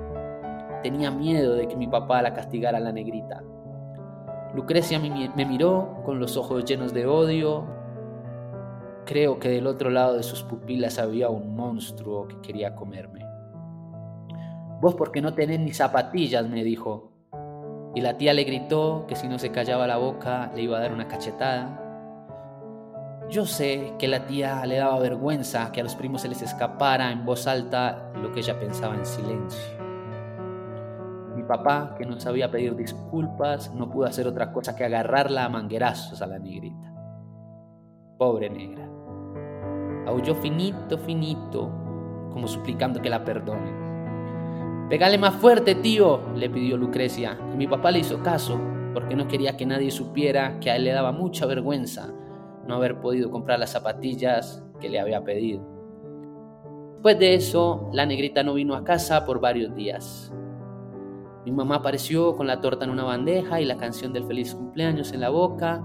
Tenía 0.81 1.11
miedo 1.11 1.55
de 1.55 1.67
que 1.67 1.75
mi 1.75 1.87
papá 1.87 2.21
la 2.21 2.33
castigara 2.33 2.77
a 2.77 2.81
la 2.81 2.93
negrita. 2.93 3.43
Lucrecia 4.53 4.99
me 4.99 5.45
miró 5.45 6.01
con 6.05 6.19
los 6.19 6.37
ojos 6.37 6.63
llenos 6.63 6.93
de 6.93 7.07
odio. 7.07 7.65
Creo 9.05 9.39
que 9.39 9.49
del 9.49 9.67
otro 9.67 9.89
lado 9.89 10.15
de 10.15 10.23
sus 10.23 10.43
pupilas 10.43 10.97
había 10.97 11.27
un 11.27 11.55
monstruo 11.55 12.27
que 12.27 12.39
quería 12.39 12.73
comerme. 12.73 13.25
Vos 14.79 14.95
porque 14.95 15.21
no 15.21 15.33
tenés 15.33 15.59
ni 15.59 15.73
zapatillas, 15.73 16.47
me 16.47 16.63
dijo 16.63 17.12
y 17.95 18.01
la 18.01 18.17
tía 18.17 18.33
le 18.33 18.43
gritó 18.43 19.05
que 19.07 19.15
si 19.15 19.27
no 19.27 19.37
se 19.37 19.51
callaba 19.51 19.87
la 19.87 19.97
boca 19.97 20.51
le 20.55 20.63
iba 20.63 20.77
a 20.77 20.81
dar 20.81 20.91
una 20.91 21.07
cachetada. 21.07 21.79
Yo 23.29 23.45
sé 23.45 23.93
que 23.99 24.07
la 24.07 24.25
tía 24.25 24.65
le 24.65 24.77
daba 24.77 24.99
vergüenza 24.99 25.71
que 25.71 25.81
a 25.81 25.83
los 25.83 25.95
primos 25.95 26.21
se 26.21 26.29
les 26.29 26.41
escapara 26.41 27.11
en 27.11 27.25
voz 27.25 27.47
alta 27.47 28.11
lo 28.15 28.31
que 28.31 28.39
ella 28.39 28.59
pensaba 28.59 28.95
en 28.95 29.05
silencio. 29.05 29.83
Mi 31.35 31.43
papá, 31.43 31.95
que 31.97 32.05
no 32.05 32.19
sabía 32.19 32.51
pedir 32.51 32.75
disculpas, 32.75 33.73
no 33.73 33.89
pudo 33.89 34.05
hacer 34.05 34.27
otra 34.27 34.51
cosa 34.51 34.75
que 34.75 34.85
agarrarla 34.85 35.45
a 35.45 35.49
manguerazos 35.49 36.21
a 36.21 36.27
la 36.27 36.37
negrita. 36.37 36.93
Pobre 38.17 38.49
negra. 38.49 38.87
Aulló 40.05 40.35
finito, 40.35 40.97
finito, 40.97 41.71
como 42.31 42.47
suplicando 42.47 43.01
que 43.01 43.09
la 43.09 43.23
perdonen. 43.23 43.82
Pégale 44.93 45.17
más 45.17 45.33
fuerte, 45.33 45.73
tío, 45.73 46.19
le 46.35 46.51
pidió 46.51 46.77
Lucrecia, 46.77 47.35
y 47.51 47.57
mi 47.57 47.65
papá 47.65 47.89
le 47.89 47.97
hizo 47.97 48.21
caso, 48.21 48.61
porque 48.93 49.15
no 49.15 49.27
quería 49.27 49.57
que 49.57 49.65
nadie 49.65 49.89
supiera 49.89 50.59
que 50.59 50.69
a 50.69 50.75
él 50.75 50.83
le 50.83 50.91
daba 50.91 51.11
mucha 51.11 51.47
vergüenza 51.47 52.13
no 52.67 52.75
haber 52.75 53.01
podido 53.01 53.31
comprar 53.31 53.57
las 53.57 53.71
zapatillas 53.71 54.63
que 54.79 54.89
le 54.89 54.99
había 54.99 55.23
pedido. 55.23 55.65
Después 56.91 57.17
de 57.17 57.33
eso, 57.33 57.89
la 57.91 58.05
negrita 58.05 58.43
no 58.43 58.53
vino 58.53 58.75
a 58.75 58.83
casa 58.83 59.25
por 59.25 59.41
varios 59.41 59.73
días. 59.73 60.31
Mi 61.43 61.51
mamá 61.51 61.77
apareció 61.77 62.35
con 62.35 62.45
la 62.45 62.61
torta 62.61 62.85
en 62.85 62.91
una 62.91 63.03
bandeja 63.03 63.59
y 63.59 63.65
la 63.65 63.77
canción 63.77 64.13
del 64.13 64.25
feliz 64.25 64.53
cumpleaños 64.53 65.11
en 65.11 65.21
la 65.21 65.29
boca. 65.29 65.81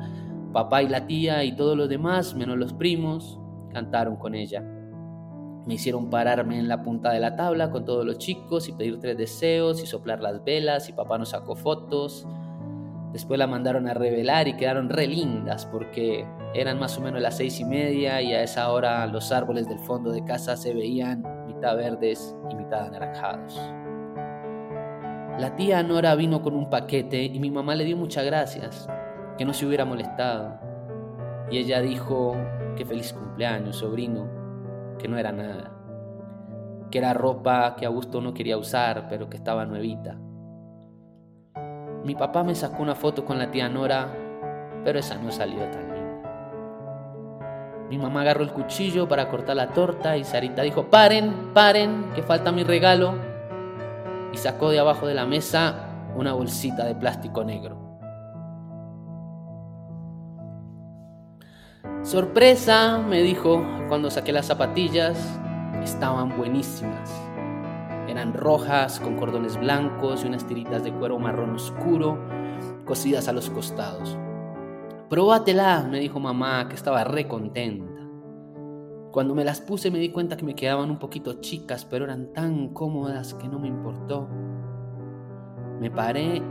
Papá 0.53 0.83
y 0.83 0.89
la 0.89 1.07
tía 1.07 1.45
y 1.45 1.57
todos 1.57 1.79
los 1.79 1.89
demás, 1.89 2.35
menos 2.35 2.59
los 2.59 2.75
primos, 2.75 3.41
cantaron 3.73 4.17
con 4.17 4.35
ella. 4.35 4.78
Me 5.69 5.75
hicieron 5.75 6.09
pararme 6.09 6.59
en 6.59 6.67
la 6.67 6.83
punta 6.83 7.13
de 7.13 7.21
la 7.21 7.37
tabla 7.37 7.71
con 7.71 7.85
todos 7.85 8.03
los 8.03 8.17
chicos 8.17 8.71
y 8.71 8.73
pedir 8.73 8.99
tres 9.01 9.19
deseos 9.19 9.83
y 9.83 9.87
soplar 9.87 10.23
las 10.23 10.43
velas 10.43 10.89
y 10.89 10.95
papá 10.95 11.19
nos 11.19 11.29
sacó 11.29 11.57
fotos. 11.57 12.27
Después 13.13 13.39
la 13.39 13.47
mandaron 13.47 13.87
a 13.87 13.93
revelar 13.93 14.49
y 14.49 14.57
quedaron 14.57 14.89
re 14.89 15.07
lindas 15.07 15.67
porque 15.67 16.27
eran 16.55 16.79
más 16.79 16.97
o 16.97 17.03
menos 17.03 17.21
las 17.21 17.37
seis 17.37 17.61
y 17.61 17.67
media 17.67 18.23
y 18.23 18.33
a 18.33 18.43
esa 18.43 18.73
hora 18.73 19.07
los 19.09 19.31
árboles 19.31 19.69
del 19.69 19.79
fondo 19.81 20.11
de 20.11 20.25
casa 20.25 20.57
se 20.57 20.73
veían 20.73 21.23
mitad 21.47 21.77
verdes 21.77 22.35
y 22.51 22.55
mitad 22.55 22.87
anaranjados. 22.87 23.61
La 25.39 25.55
tía 25.55 25.83
Nora 25.83 26.15
vino 26.15 26.41
con 26.41 26.55
un 26.55 26.71
paquete 26.71 27.25
y 27.25 27.39
mi 27.41 27.51
mamá 27.51 27.75
le 27.75 27.85
dio 27.85 27.99
muchas 27.99 28.25
gracias, 28.25 28.89
que 29.37 29.45
no 29.45 29.53
se 29.53 29.67
hubiera 29.67 29.85
molestado. 29.85 30.59
Y 31.51 31.59
ella 31.59 31.83
dijo 31.83 32.35
que 32.75 32.87
feliz 32.87 33.13
cumpleaños, 33.13 33.77
sobrino, 33.77 34.38
que 34.99 35.09
no 35.09 35.17
era 35.19 35.33
nada, 35.33 35.71
que 36.91 36.99
era 36.99 37.15
ropa 37.15 37.77
que 37.77 37.87
Augusto 37.87 38.21
no 38.21 38.35
quería 38.35 38.59
usar, 38.59 39.07
pero 39.09 39.29
que 39.29 39.37
estaba 39.37 39.65
nuevita. 39.65 40.19
Mi 42.05 42.15
papá 42.15 42.43
me 42.45 42.55
sacó 42.55 42.83
una 42.83 42.95
foto 42.95 43.25
con 43.25 43.39
la 43.39 43.51
tía 43.51 43.69
Nora, 43.69 44.09
pero 44.85 44.99
esa 44.99 45.17
no 45.17 45.31
salió 45.31 45.59
tan 45.71 45.93
linda. 45.95 45.99
Mi 47.91 47.99
mamá 47.99 48.21
agarró 48.21 48.43
el 48.43 48.53
cuchillo 48.53 49.09
para 49.09 49.29
cortar 49.29 49.57
la 49.57 49.69
torta 49.69 50.17
y 50.17 50.25
Sarita 50.25 50.63
dijo, 50.63 50.91
paren, 50.91 51.53
paren, 51.55 52.11
que 52.15 52.23
falta 52.23 52.53
mi 52.53 52.63
regalo. 52.63 53.15
Y 54.33 54.37
sacó 54.37 54.71
de 54.71 54.79
abajo 54.79 55.07
de 55.07 55.15
la 55.15 55.25
mesa 55.27 55.87
una 56.15 56.35
bolsita 56.35 56.85
de 56.85 56.95
plástico 56.95 57.45
negro. 57.45 57.88
Sorpresa, 62.03 62.99
me 62.99 63.23
dijo 63.23 63.65
cuando 63.89 64.11
saqué 64.11 64.33
las 64.33 64.47
zapatillas. 64.47 65.39
Estaban 65.83 66.37
buenísimas. 66.37 67.11
Eran 68.09 68.33
rojas 68.33 69.01
con 69.01 69.17
cordones 69.17 69.59
blancos 69.59 70.25
y 70.25 70.29
unas 70.29 70.47
tiritas 70.47 70.83
de 70.83 70.93
cuero 70.93 71.19
marrón 71.19 71.55
oscuro 71.55 72.19
cosidas 72.85 73.29
a 73.29 73.33
los 73.33 73.51
costados. 73.51 74.17
Probátela, 75.11 75.87
me 75.91 76.01
dijo 76.01 76.19
mamá, 76.19 76.69
que 76.69 76.75
estaba 76.75 77.05
re 77.05 77.29
contenta. 77.29 78.03
Cuando 79.13 79.35
me 79.35 79.45
las 79.45 79.61
puse 79.61 79.91
me 79.91 79.99
di 79.99 80.11
cuenta 80.11 80.37
que 80.37 80.45
me 80.45 80.55
quedaban 80.55 80.91
un 80.91 80.99
poquito 80.99 81.41
chicas, 81.41 81.85
pero 81.85 82.05
eran 82.05 82.33
tan 82.33 82.69
cómodas 82.69 83.35
que 83.35 83.49
no 83.49 83.59
me 83.59 83.69
importó. 83.69 84.29
Me 85.81 85.91
paré 85.91 86.43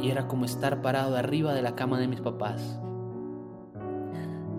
y 0.00 0.10
era 0.10 0.26
como 0.28 0.44
estar 0.44 0.80
parado 0.82 1.16
arriba 1.16 1.54
de 1.54 1.62
la 1.62 1.74
cama 1.74 1.98
de 1.98 2.08
mis 2.08 2.20
papás. 2.20 2.80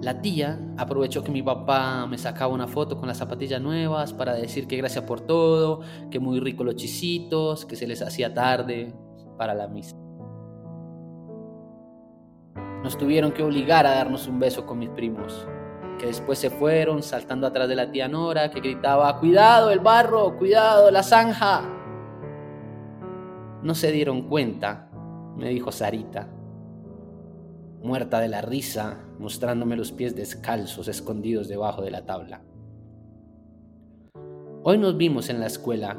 La 0.02 0.22
tía 0.22 0.58
aprovechó 0.78 1.24
que 1.24 1.32
mi 1.32 1.44
papá 1.44 2.08
me 2.08 2.18
sacaba 2.18 2.54
una 2.54 2.68
foto 2.68 2.98
con 2.98 3.08
las 3.10 3.18
zapatillas 3.18 3.62
nuevas 3.62 4.14
para 4.14 4.34
decir 4.34 4.66
que 4.66 4.78
gracias 4.78 5.04
por 5.04 5.20
todo, 5.20 5.82
que 6.10 6.20
muy 6.20 6.40
rico 6.40 6.64
los 6.64 6.76
chisitos, 6.76 7.66
que 7.66 7.76
se 7.76 7.86
les 7.86 8.02
hacía 8.02 8.34
tarde 8.34 8.94
para 9.38 9.54
la 9.54 9.68
misa. 9.68 9.98
Nos 12.82 12.98
tuvieron 12.98 13.34
que 13.34 13.44
obligar 13.44 13.86
a 13.86 13.92
darnos 13.92 14.26
un 14.30 14.40
beso 14.40 14.66
con 14.66 14.80
mis 14.80 14.90
primos, 14.90 15.46
que 16.00 16.06
después 16.06 16.40
se 16.40 16.50
fueron 16.50 17.04
saltando 17.04 17.46
atrás 17.46 17.68
de 17.68 17.76
la 17.76 17.92
tía 17.92 18.08
Nora, 18.08 18.50
que 18.52 18.62
gritaba, 18.62 19.20
cuidado 19.20 19.70
el 19.70 19.82
barro, 19.82 20.38
cuidado 20.38 20.90
la 20.92 21.04
zanja. 21.04 21.62
No 23.62 23.76
se 23.76 23.92
dieron 23.92 24.30
cuenta, 24.30 24.90
me 25.36 25.50
dijo 25.50 25.74
Sarita, 25.74 26.30
muerta 27.84 28.22
de 28.22 28.30
la 28.30 28.40
risa, 28.40 29.09
mostrándome 29.20 29.76
los 29.76 29.92
pies 29.92 30.16
descalzos 30.16 30.88
escondidos 30.88 31.48
debajo 31.50 31.82
de 31.82 31.92
la 31.92 32.06
tabla. 32.06 32.42
Hoy 34.64 34.78
nos 34.78 34.98
vimos 34.98 35.30
en 35.30 35.42
la 35.42 35.48
escuela 35.48 35.98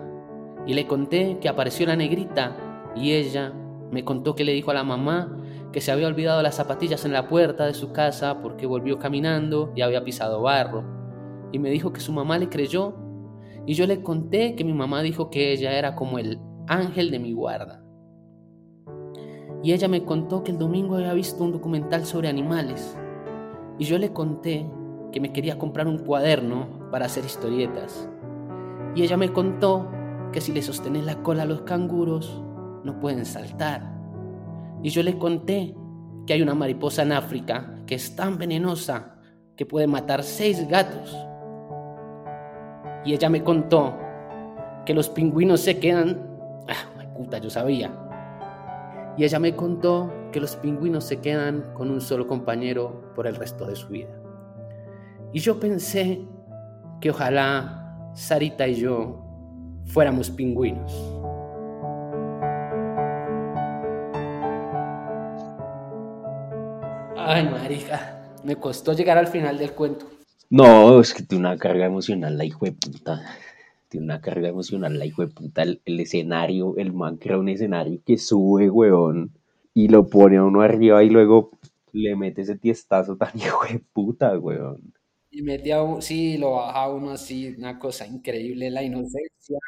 y 0.66 0.74
le 0.74 0.86
conté 0.86 1.38
que 1.40 1.48
apareció 1.48 1.86
la 1.86 1.96
negrita 1.96 2.56
y 2.96 3.12
ella 3.12 3.52
me 3.90 4.04
contó 4.04 4.34
que 4.34 4.44
le 4.44 4.52
dijo 4.52 4.70
a 4.70 4.74
la 4.74 4.84
mamá 4.84 5.36
que 5.72 5.80
se 5.80 5.92
había 5.92 6.08
olvidado 6.08 6.42
las 6.42 6.56
zapatillas 6.56 7.04
en 7.04 7.12
la 7.12 7.28
puerta 7.28 7.66
de 7.66 7.74
su 7.74 7.92
casa 7.92 8.40
porque 8.40 8.66
volvió 8.66 8.98
caminando 8.98 9.72
y 9.76 9.82
había 9.82 10.02
pisado 10.02 10.42
barro 10.42 10.84
y 11.52 11.58
me 11.58 11.70
dijo 11.70 11.92
que 11.92 12.00
su 12.00 12.12
mamá 12.12 12.38
le 12.38 12.48
creyó 12.48 12.94
y 13.66 13.74
yo 13.74 13.86
le 13.86 14.02
conté 14.02 14.54
que 14.56 14.64
mi 14.64 14.72
mamá 14.72 15.02
dijo 15.02 15.30
que 15.30 15.52
ella 15.52 15.78
era 15.78 15.94
como 15.94 16.18
el 16.18 16.40
ángel 16.66 17.10
de 17.10 17.18
mi 17.18 17.32
guarda. 17.32 17.84
Y 19.62 19.72
ella 19.72 19.88
me 19.88 20.04
contó 20.04 20.42
que 20.42 20.52
el 20.52 20.58
domingo 20.58 20.96
había 20.96 21.12
visto 21.12 21.44
un 21.44 21.52
documental 21.52 22.06
sobre 22.06 22.28
animales 22.28 22.96
y 23.80 23.84
yo 23.86 23.96
le 23.96 24.12
conté 24.12 24.66
que 25.10 25.20
me 25.20 25.32
quería 25.32 25.58
comprar 25.58 25.88
un 25.88 25.96
cuaderno 25.96 26.68
para 26.90 27.06
hacer 27.06 27.24
historietas. 27.24 28.10
Y 28.94 29.02
ella 29.02 29.16
me 29.16 29.32
contó 29.32 29.90
que 30.32 30.42
si 30.42 30.52
le 30.52 30.60
sostenes 30.60 31.06
la 31.06 31.22
cola 31.22 31.44
a 31.44 31.46
los 31.46 31.62
canguros, 31.62 32.42
no 32.84 33.00
pueden 33.00 33.24
saltar. 33.24 33.90
Y 34.82 34.90
yo 34.90 35.02
le 35.02 35.16
conté 35.16 35.74
que 36.26 36.34
hay 36.34 36.42
una 36.42 36.54
mariposa 36.54 37.02
en 37.02 37.12
África 37.12 37.74
que 37.86 37.94
es 37.94 38.14
tan 38.14 38.36
venenosa 38.36 39.16
que 39.56 39.64
puede 39.64 39.86
matar 39.86 40.24
seis 40.24 40.68
gatos. 40.68 41.16
Y 43.06 43.14
ella 43.14 43.30
me 43.30 43.42
contó 43.42 43.96
que 44.84 44.92
los 44.92 45.08
pingüinos 45.08 45.62
se 45.62 45.78
quedan... 45.78 46.20
Ah, 46.68 47.14
puta, 47.16 47.38
yo 47.38 47.48
sabía. 47.48 48.09
Y 49.20 49.24
ella 49.24 49.38
me 49.38 49.54
contó 49.54 50.10
que 50.32 50.40
los 50.40 50.56
pingüinos 50.56 51.04
se 51.04 51.18
quedan 51.20 51.74
con 51.74 51.90
un 51.90 52.00
solo 52.00 52.26
compañero 52.26 53.12
por 53.14 53.26
el 53.26 53.36
resto 53.36 53.66
de 53.66 53.76
su 53.76 53.88
vida. 53.88 54.08
Y 55.34 55.40
yo 55.40 55.60
pensé 55.60 56.22
que 57.02 57.10
ojalá 57.10 58.10
Sarita 58.14 58.66
y 58.66 58.76
yo 58.76 59.22
fuéramos 59.84 60.30
pingüinos. 60.30 60.90
Ay, 67.18 67.46
marica, 67.50 68.22
me 68.42 68.56
costó 68.56 68.94
llegar 68.94 69.18
al 69.18 69.26
final 69.26 69.58
del 69.58 69.72
cuento. 69.72 70.06
No, 70.48 70.98
es 70.98 71.12
que 71.12 71.24
tiene 71.24 71.46
una 71.46 71.58
carga 71.58 71.84
emocional 71.84 72.38
la 72.38 72.46
hijo 72.46 72.64
de 72.64 72.72
puta. 72.72 73.20
Tiene 73.90 74.06
una 74.06 74.20
carga 74.20 74.48
emocional 74.48 74.98
la 74.98 75.04
hijo 75.04 75.22
de 75.22 75.28
puta. 75.28 75.62
El, 75.62 76.00
escenario, 76.00 76.76
el 76.76 76.92
man 76.92 77.16
crea 77.16 77.38
un 77.38 77.48
escenario 77.48 78.00
que 78.06 78.18
sube, 78.18 78.70
weón, 78.70 79.32
y 79.74 79.88
lo 79.88 80.08
pone 80.08 80.36
a 80.36 80.44
uno 80.44 80.62
arriba 80.62 81.02
y 81.02 81.10
luego 81.10 81.50
le 81.92 82.14
mete 82.14 82.42
ese 82.42 82.56
tiestazo 82.56 83.16
tan 83.16 83.32
hijo 83.36 83.66
de 83.66 83.80
puta, 83.92 84.38
weón. 84.38 84.94
Y 85.32 85.42
mete 85.42 85.72
a 85.72 85.82
uno, 85.82 86.00
sí, 86.00 86.38
lo 86.38 86.52
baja 86.52 86.84
a 86.84 86.88
uno 86.88 87.10
así, 87.10 87.48
una 87.58 87.80
cosa 87.80 88.06
increíble, 88.06 88.70
la 88.70 88.84
inocencia, 88.84 89.58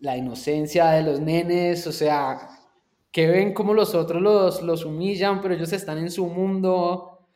la 0.00 0.16
inocencia 0.16 0.90
de 0.90 1.02
los 1.02 1.18
nenes, 1.18 1.86
o 1.86 1.92
sea, 1.92 2.50
que 3.10 3.26
ven 3.28 3.54
como 3.54 3.72
los 3.72 3.94
otros 3.94 4.20
los, 4.20 4.62
los 4.62 4.84
humillan, 4.84 5.40
pero 5.40 5.54
ellos 5.54 5.72
están 5.72 5.96
en 5.96 6.10
su 6.10 6.26
mundo, 6.26 7.26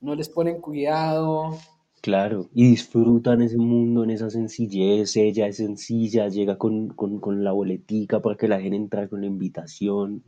no 0.00 0.14
les 0.14 0.28
ponen 0.28 0.60
cuidado. 0.60 1.58
Claro, 2.02 2.50
y 2.52 2.68
disfrutan 2.68 3.42
ese 3.42 3.56
mundo 3.56 4.02
en 4.02 4.10
esa 4.10 4.28
sencillez, 4.28 5.16
ella 5.16 5.46
es 5.46 5.58
sencilla, 5.58 6.26
llega 6.26 6.58
con, 6.58 6.88
con, 6.88 7.44
la 7.44 7.52
boletica 7.52 8.20
para 8.20 8.36
que 8.36 8.48
la 8.48 8.60
gente 8.60 8.76
entre 8.76 9.08
con 9.08 9.20
la 9.20 9.28
invitación, 9.28 10.24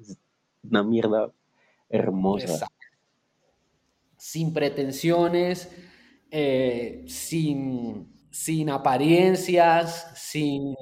una 0.62 0.84
mierda 0.84 1.32
hermosa. 1.88 2.68
Sin 4.16 4.52
pretensiones, 4.52 5.68
eh, 6.30 7.04
sin, 7.08 8.06
sin 8.30 8.70
apariencias, 8.70 10.12
sin 10.14 10.76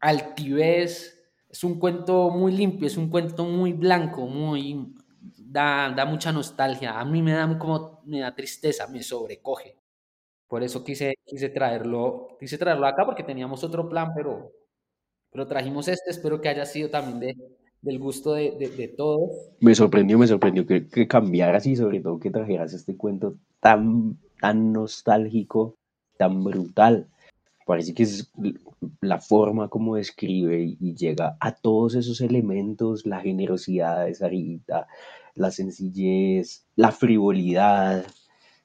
altivez, 0.00 1.22
es 1.50 1.64
un 1.64 1.78
cuento 1.78 2.30
muy 2.30 2.52
limpio, 2.52 2.86
es 2.86 2.96
un 2.96 3.10
cuento 3.10 3.44
muy 3.44 3.74
blanco, 3.74 4.26
muy 4.26 4.94
da, 5.36 5.92
da 5.94 6.06
mucha 6.06 6.32
nostalgia. 6.32 6.98
A 6.98 7.04
mí 7.04 7.20
me 7.20 7.32
da 7.32 7.58
como 7.58 8.00
me 8.06 8.20
da 8.20 8.34
tristeza, 8.34 8.86
me 8.86 9.02
sobrecoge. 9.02 9.83
Por 10.48 10.62
eso 10.62 10.84
quise, 10.84 11.14
quise 11.24 11.48
traerlo, 11.48 12.36
quise 12.38 12.58
traerlo 12.58 12.86
acá 12.86 13.04
porque 13.04 13.24
teníamos 13.24 13.64
otro 13.64 13.88
plan, 13.88 14.12
pero, 14.14 14.52
pero 15.30 15.46
trajimos 15.46 15.88
este. 15.88 16.10
Espero 16.10 16.40
que 16.40 16.48
haya 16.48 16.66
sido 16.66 16.90
también 16.90 17.18
de, 17.18 17.36
del 17.82 17.98
gusto 17.98 18.34
de, 18.34 18.52
de, 18.58 18.88
todos. 18.88 19.30
Me 19.60 19.74
sorprendió, 19.74 20.18
me 20.18 20.26
sorprendió 20.26 20.66
que, 20.66 20.88
que 20.88 21.08
cambiaras 21.08 21.66
y 21.66 21.76
sobre 21.76 22.00
todo 22.00 22.18
que 22.18 22.30
trajeras 22.30 22.72
este 22.72 22.96
cuento 22.96 23.36
tan, 23.60 24.18
tan 24.40 24.72
nostálgico, 24.72 25.76
tan 26.18 26.44
brutal. 26.44 27.08
Parece 27.66 27.94
que 27.94 28.02
es 28.02 28.30
la 29.00 29.20
forma 29.20 29.68
como 29.68 29.96
describe 29.96 30.76
y 30.78 30.94
llega 30.94 31.36
a 31.40 31.52
todos 31.52 31.94
esos 31.94 32.20
elementos, 32.20 33.06
la 33.06 33.20
generosidad 33.20 34.04
de 34.04 34.14
Sarita, 34.14 34.86
la 35.34 35.50
sencillez, 35.50 36.66
la 36.76 36.92
frivolidad, 36.92 38.04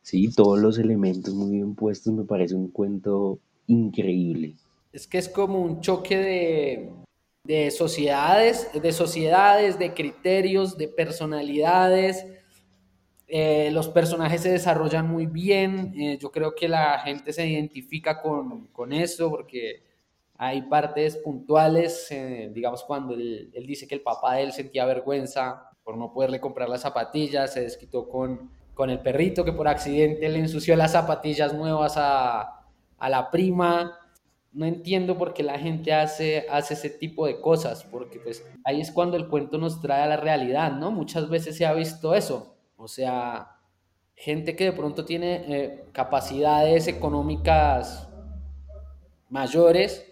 sí, 0.10 0.30
todos 0.36 0.60
los 0.60 0.78
elementos 0.78 1.34
muy 1.34 1.52
bien 1.52 1.76
puestos, 1.76 2.13
me 2.13 2.24
parece 2.24 2.56
un 2.56 2.69
cuento 2.69 3.39
increíble. 3.67 4.56
Es 4.91 5.08
que 5.08 5.17
es 5.19 5.30
como 5.30 5.62
un 5.62 5.82
choque 5.82 6.17
de, 6.17 6.89
de 7.43 7.72
sociedades, 7.72 8.69
de 8.74 8.91
sociedades, 8.91 9.78
de 9.78 9.93
criterios, 9.93 10.78
de 10.78 10.88
personalidades, 10.88 12.26
eh, 13.32 13.69
los 13.72 13.89
personajes 13.89 14.41
se 14.41 14.50
desarrollan 14.50 15.08
muy 15.08 15.28
bien. 15.28 15.93
Eh, 15.95 16.17
yo 16.19 16.32
creo 16.32 16.56
que 16.56 16.67
la 16.67 16.98
gente 17.00 17.32
se 17.32 17.48
identifica 17.48 18.22
con, 18.22 18.67
con 18.67 18.91
eso 18.91 19.30
porque 19.30 19.84
hay 20.36 20.63
partes 20.63 21.17
puntuales, 21.17 22.08
eh, 22.12 22.50
digamos 22.52 22.84
cuando 22.84 23.13
él, 23.13 23.52
dice 23.67 23.88
que 23.88 23.93
el 23.93 24.02
papá 24.02 24.36
de 24.36 24.43
él 24.43 24.52
sentía 24.52 24.86
vergüenza 24.86 25.69
por 25.84 25.95
no 25.95 26.12
poderle 26.12 26.39
comprar 26.39 26.69
las 26.69 26.82
zapatillas, 26.82 27.54
se 27.54 27.62
desquitó 27.62 28.10
con, 28.10 28.50
con 28.80 28.89
el 28.89 29.00
perrito 29.02 29.44
que 29.44 29.52
por 29.52 29.68
accidente 29.68 30.30
le 30.30 30.39
ensució 30.39 30.78
las 30.78 30.94
zapatillas 30.94 31.54
nuevas 31.54 31.96
a, 31.98 32.63
a 32.98 33.10
la 33.10 33.30
prima. 33.30 34.00
No 34.54 34.65
entiendo 34.65 35.18
por 35.18 35.34
qué 35.34 35.44
la 35.44 35.60
gente 35.60 35.94
hace, 35.94 36.46
hace 36.50 36.76
ese 36.76 36.89
tipo 36.89 37.28
de 37.28 37.42
cosas, 37.42 37.84
porque 37.84 38.22
pues 38.22 38.42
ahí 38.63 38.80
es 38.80 38.89
cuando 38.89 39.18
el 39.18 39.28
cuento 39.28 39.58
nos 39.58 39.82
trae 39.82 40.04
a 40.04 40.08
la 40.08 40.15
realidad, 40.15 40.72
¿no? 40.72 40.92
Muchas 40.92 41.28
veces 41.28 41.58
se 41.58 41.65
ha 41.65 41.74
visto 41.74 42.15
eso 42.15 42.56
o 42.80 42.88
sea, 42.88 43.58
gente 44.15 44.56
que 44.56 44.63
de 44.63 44.72
pronto 44.72 45.04
tiene 45.04 45.44
eh, 45.50 45.84
capacidades 45.92 46.88
económicas 46.88 48.08
mayores, 49.28 50.10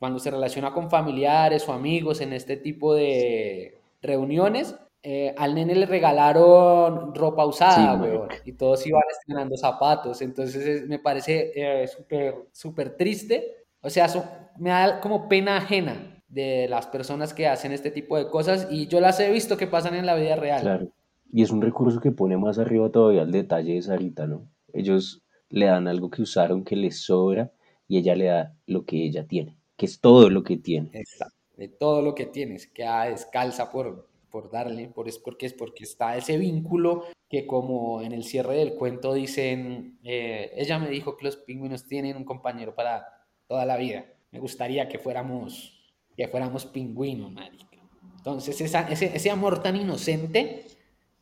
cuando 0.00 0.18
se 0.18 0.32
relaciona 0.32 0.72
con 0.72 0.90
familiares 0.90 1.68
o 1.68 1.72
amigos 1.72 2.20
en 2.20 2.32
este 2.32 2.56
tipo 2.56 2.92
de 2.92 3.80
reuniones, 4.02 4.74
eh, 5.02 5.34
al 5.36 5.54
nene 5.54 5.74
le 5.74 5.86
regalaron 5.86 7.14
ropa 7.14 7.46
usada, 7.46 8.28
y 8.44 8.52
todos 8.52 8.86
iban 8.86 9.02
estrenando 9.10 9.56
zapatos. 9.56 10.20
Entonces 10.22 10.86
me 10.88 10.98
parece 10.98 11.52
eh, 11.54 11.86
súper, 11.86 12.34
súper 12.52 12.96
triste. 12.96 13.66
O 13.80 13.90
sea, 13.90 14.08
me 14.58 14.70
da 14.70 15.00
como 15.00 15.28
pena 15.28 15.58
ajena 15.58 16.22
de 16.28 16.66
las 16.68 16.86
personas 16.86 17.32
que 17.32 17.46
hacen 17.46 17.72
este 17.72 17.90
tipo 17.90 18.16
de 18.16 18.28
cosas 18.28 18.68
y 18.70 18.86
yo 18.86 19.00
las 19.00 19.18
he 19.20 19.30
visto 19.30 19.56
que 19.56 19.66
pasan 19.66 19.94
en 19.94 20.06
la 20.06 20.14
vida 20.14 20.36
real. 20.36 20.60
Claro. 20.60 20.88
Y 21.32 21.42
es 21.42 21.50
un 21.50 21.62
recurso 21.62 22.00
que 22.00 22.10
pone 22.10 22.36
más 22.36 22.58
arriba 22.58 22.90
todavía 22.90 23.22
el 23.22 23.32
detalle 23.32 23.74
de 23.74 23.82
Sarita, 23.82 24.26
¿no? 24.26 24.48
Ellos 24.72 25.22
le 25.50 25.66
dan 25.66 25.86
algo 25.86 26.10
que 26.10 26.22
usaron 26.22 26.64
que 26.64 26.76
les 26.76 27.02
sobra 27.02 27.52
y 27.86 27.98
ella 27.98 28.14
le 28.14 28.26
da 28.26 28.54
lo 28.66 28.84
que 28.84 29.04
ella 29.04 29.26
tiene, 29.26 29.56
que 29.76 29.86
es 29.86 30.00
todo 30.00 30.30
lo 30.30 30.42
que 30.42 30.56
tiene. 30.56 30.90
Exacto, 30.92 31.36
de 31.56 31.68
todo 31.68 32.02
lo 32.02 32.14
que 32.14 32.26
tienes, 32.26 32.66
queda 32.66 33.04
descalza 33.04 33.70
por, 33.70 34.08
por 34.30 34.50
darle, 34.50 34.88
por, 34.88 35.08
es 35.08 35.18
porque 35.18 35.46
es 35.46 35.54
porque 35.54 35.84
está 35.84 36.16
ese 36.16 36.36
vínculo 36.36 37.04
que 37.28 37.46
como 37.46 38.02
en 38.02 38.12
el 38.12 38.24
cierre 38.24 38.56
del 38.56 38.74
cuento 38.74 39.12
dicen, 39.12 39.98
eh, 40.04 40.52
ella 40.56 40.78
me 40.78 40.88
dijo 40.88 41.16
que 41.16 41.26
los 41.26 41.36
pingüinos 41.36 41.86
tienen 41.86 42.16
un 42.16 42.24
compañero 42.24 42.74
para 42.74 43.26
toda 43.46 43.66
la 43.66 43.76
vida. 43.76 44.06
Me 44.30 44.40
gustaría 44.40 44.88
que 44.88 44.98
fuéramos, 44.98 45.92
que 46.16 46.28
fuéramos 46.28 46.66
pingüinos, 46.66 47.30
marica. 47.30 47.66
Entonces 48.16 48.60
ese, 48.60 49.16
ese 49.16 49.30
amor 49.30 49.62
tan 49.62 49.76
inocente 49.76 50.66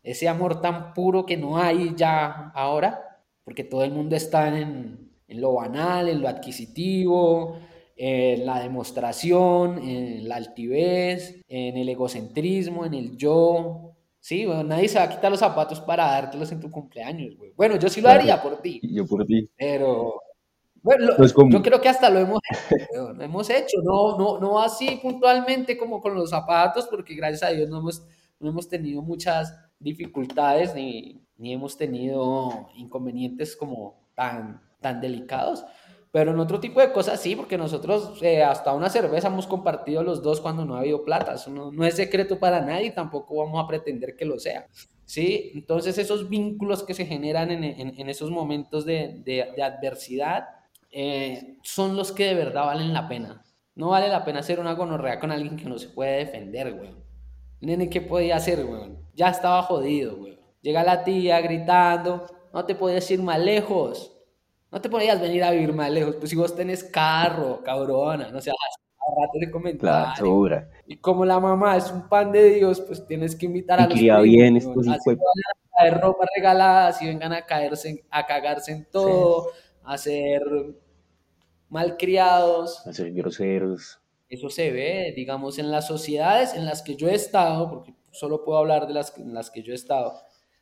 ese 0.06 0.28
amor 0.28 0.60
tan 0.60 0.94
puro 0.94 1.26
que 1.26 1.36
no 1.36 1.58
hay 1.58 1.92
ya 1.96 2.52
ahora, 2.54 3.20
porque 3.42 3.64
todo 3.64 3.82
el 3.82 3.90
mundo 3.90 4.14
está 4.14 4.56
en, 4.56 5.10
lo 5.26 5.54
banal, 5.54 6.08
en 6.08 6.20
lo 6.22 6.28
adquisitivo, 6.28 7.58
en 7.96 8.44
la 8.44 8.60
demostración, 8.60 9.78
en 9.78 10.28
la 10.28 10.36
altivez, 10.36 11.42
en 11.48 11.76
el 11.76 11.88
egocentrismo, 11.88 12.84
en 12.84 12.94
el 12.94 13.16
yo. 13.16 13.92
Sí, 14.20 14.44
bueno, 14.44 14.64
nadie 14.64 14.88
se 14.88 14.98
va 14.98 15.04
a 15.04 15.08
quitar 15.08 15.30
los 15.30 15.40
zapatos 15.40 15.80
para 15.80 16.06
dártelos 16.06 16.52
en 16.52 16.60
tu 16.60 16.70
cumpleaños, 16.70 17.36
güey. 17.36 17.52
Bueno, 17.56 17.76
yo 17.76 17.88
sí 17.88 18.00
lo 18.00 18.08
haría 18.08 18.42
por 18.42 18.60
ti. 18.60 18.80
Yo 18.82 19.06
por 19.06 19.24
ti. 19.24 19.48
Pero, 19.56 20.20
bueno, 20.82 21.16
yo 21.48 21.62
creo 21.62 21.80
que 21.80 21.88
hasta 21.88 22.10
lo 22.10 22.18
hemos 22.18 22.40
hecho, 22.70 23.12
lo 23.12 23.24
hemos 23.24 23.50
hecho, 23.50 23.78
no, 23.82 24.18
no, 24.18 24.38
no 24.38 24.60
así 24.60 25.00
puntualmente 25.02 25.78
como 25.78 26.00
con 26.00 26.14
los 26.14 26.30
zapatos, 26.30 26.86
porque 26.86 27.14
gracias 27.14 27.42
a 27.42 27.52
Dios 27.52 27.68
no 27.68 27.78
hemos, 27.78 28.04
no 28.38 28.50
hemos 28.50 28.68
tenido 28.68 29.02
muchas 29.02 29.52
dificultades 29.78 30.74
ni, 30.74 31.22
ni 31.38 31.52
hemos 31.52 31.76
tenido 31.76 32.68
inconvenientes 32.76 33.56
como 33.56 34.08
tan, 34.14 34.60
tan 34.80 35.00
delicados. 35.00 35.64
Pero 36.16 36.30
en 36.30 36.40
otro 36.40 36.58
tipo 36.60 36.80
de 36.80 36.92
cosas 36.92 37.20
sí, 37.20 37.36
porque 37.36 37.58
nosotros 37.58 38.22
eh, 38.22 38.42
hasta 38.42 38.72
una 38.72 38.88
cerveza 38.88 39.28
hemos 39.28 39.46
compartido 39.46 40.02
los 40.02 40.22
dos 40.22 40.40
cuando 40.40 40.64
no 40.64 40.74
ha 40.74 40.78
habido 40.78 41.04
plata. 41.04 41.34
Eso 41.34 41.50
no, 41.50 41.70
no, 41.70 41.84
es 41.84 41.94
secreto 41.94 42.38
para 42.38 42.62
nadie 42.62 42.90
tampoco 42.90 43.36
vamos 43.36 43.62
a 43.62 43.68
pretender 43.68 44.16
que 44.16 44.24
lo 44.24 44.38
sea. 44.38 44.66
¿sí? 45.04 45.50
Entonces 45.54 45.98
esos 45.98 46.30
vínculos 46.30 46.84
que 46.84 46.94
se 46.94 47.04
generan 47.04 47.50
en, 47.50 48.08
esos 48.08 48.30
momentos 48.30 48.86
de, 48.86 49.52
adversidad 49.62 50.46
eh, 50.90 51.58
son 51.62 51.98
los 51.98 52.12
que 52.12 52.24
de 52.28 52.34
verdad 52.34 52.64
valen 52.64 52.94
la 52.94 53.08
pena. 53.08 53.44
No 53.74 53.90
vale 53.90 54.08
la 54.08 54.24
pena 54.24 54.38
hacer 54.40 54.58
una 54.58 54.72
gonorrea 54.72 55.20
con 55.20 55.30
alguien 55.30 55.58
que 55.58 55.66
no 55.66 55.78
se 55.78 55.90
puede 55.90 56.24
defender, 56.24 56.72
güey. 56.78 56.94
Nene, 57.60 57.90
¿qué 57.90 58.00
podía 58.00 58.36
hacer, 58.36 58.64
güey? 58.64 58.96
Ya 59.14 59.28
estaba 59.28 59.60
jodido, 59.64 60.16
güey. 60.16 60.38
Llega 60.62 60.82
la 60.82 61.04
tía 61.04 61.42
gritando, 61.42 62.24
no 62.54 62.64
te 62.64 62.74
podías 62.74 63.10
ir 63.10 63.20
más 63.20 63.38
lejos. 63.38 64.15
No 64.76 64.82
te 64.82 64.90
podías 64.90 65.18
venir 65.18 65.42
a 65.42 65.52
vivir 65.52 65.72
más 65.72 65.90
lejos. 65.90 66.16
Pues 66.16 66.28
si 66.28 66.36
vos 66.36 66.54
tenés 66.54 66.84
carro, 66.84 67.62
cabrona, 67.64 68.30
no 68.30 68.42
seas 68.42 68.54
rato 68.98 69.38
de 69.40 69.50
comentar. 69.50 70.14
Claro, 70.18 70.68
y 70.86 70.98
como 70.98 71.24
la 71.24 71.40
mamá 71.40 71.78
es 71.78 71.90
un 71.90 72.06
pan 72.10 72.30
de 72.30 72.56
Dios, 72.56 72.82
pues 72.82 73.06
tienes 73.06 73.34
que 73.34 73.46
invitar 73.46 73.80
a 73.80 73.84
los 73.84 73.94
primos, 73.94 74.22
bien 74.24 74.54
estos 74.58 74.86
a 74.86 74.98
traer 74.98 75.98
ropa 75.98 76.26
regalada, 76.36 76.92
si 76.92 77.06
vengan 77.06 77.32
a 77.32 77.46
caerse, 77.46 78.04
a 78.10 78.26
cagarse 78.26 78.72
en 78.72 78.84
todo, 78.90 79.46
a 79.82 79.96
ser 79.96 80.42
malcriados. 81.70 82.86
A 82.86 82.92
ser 82.92 83.14
groseros. 83.14 83.98
Eso 84.28 84.50
se 84.50 84.70
ve, 84.72 85.14
digamos, 85.16 85.58
en 85.58 85.70
las 85.70 85.86
sociedades 85.86 86.52
en 86.52 86.66
las 86.66 86.82
que 86.82 86.96
yo 86.96 87.08
he 87.08 87.14
estado, 87.14 87.70
porque 87.70 87.94
solo 88.10 88.44
puedo 88.44 88.58
hablar 88.58 88.86
de 88.86 88.92
las 88.92 89.16
en 89.16 89.32
las 89.32 89.50
que 89.50 89.62
yo 89.62 89.72
he 89.72 89.76
estado, 89.76 90.20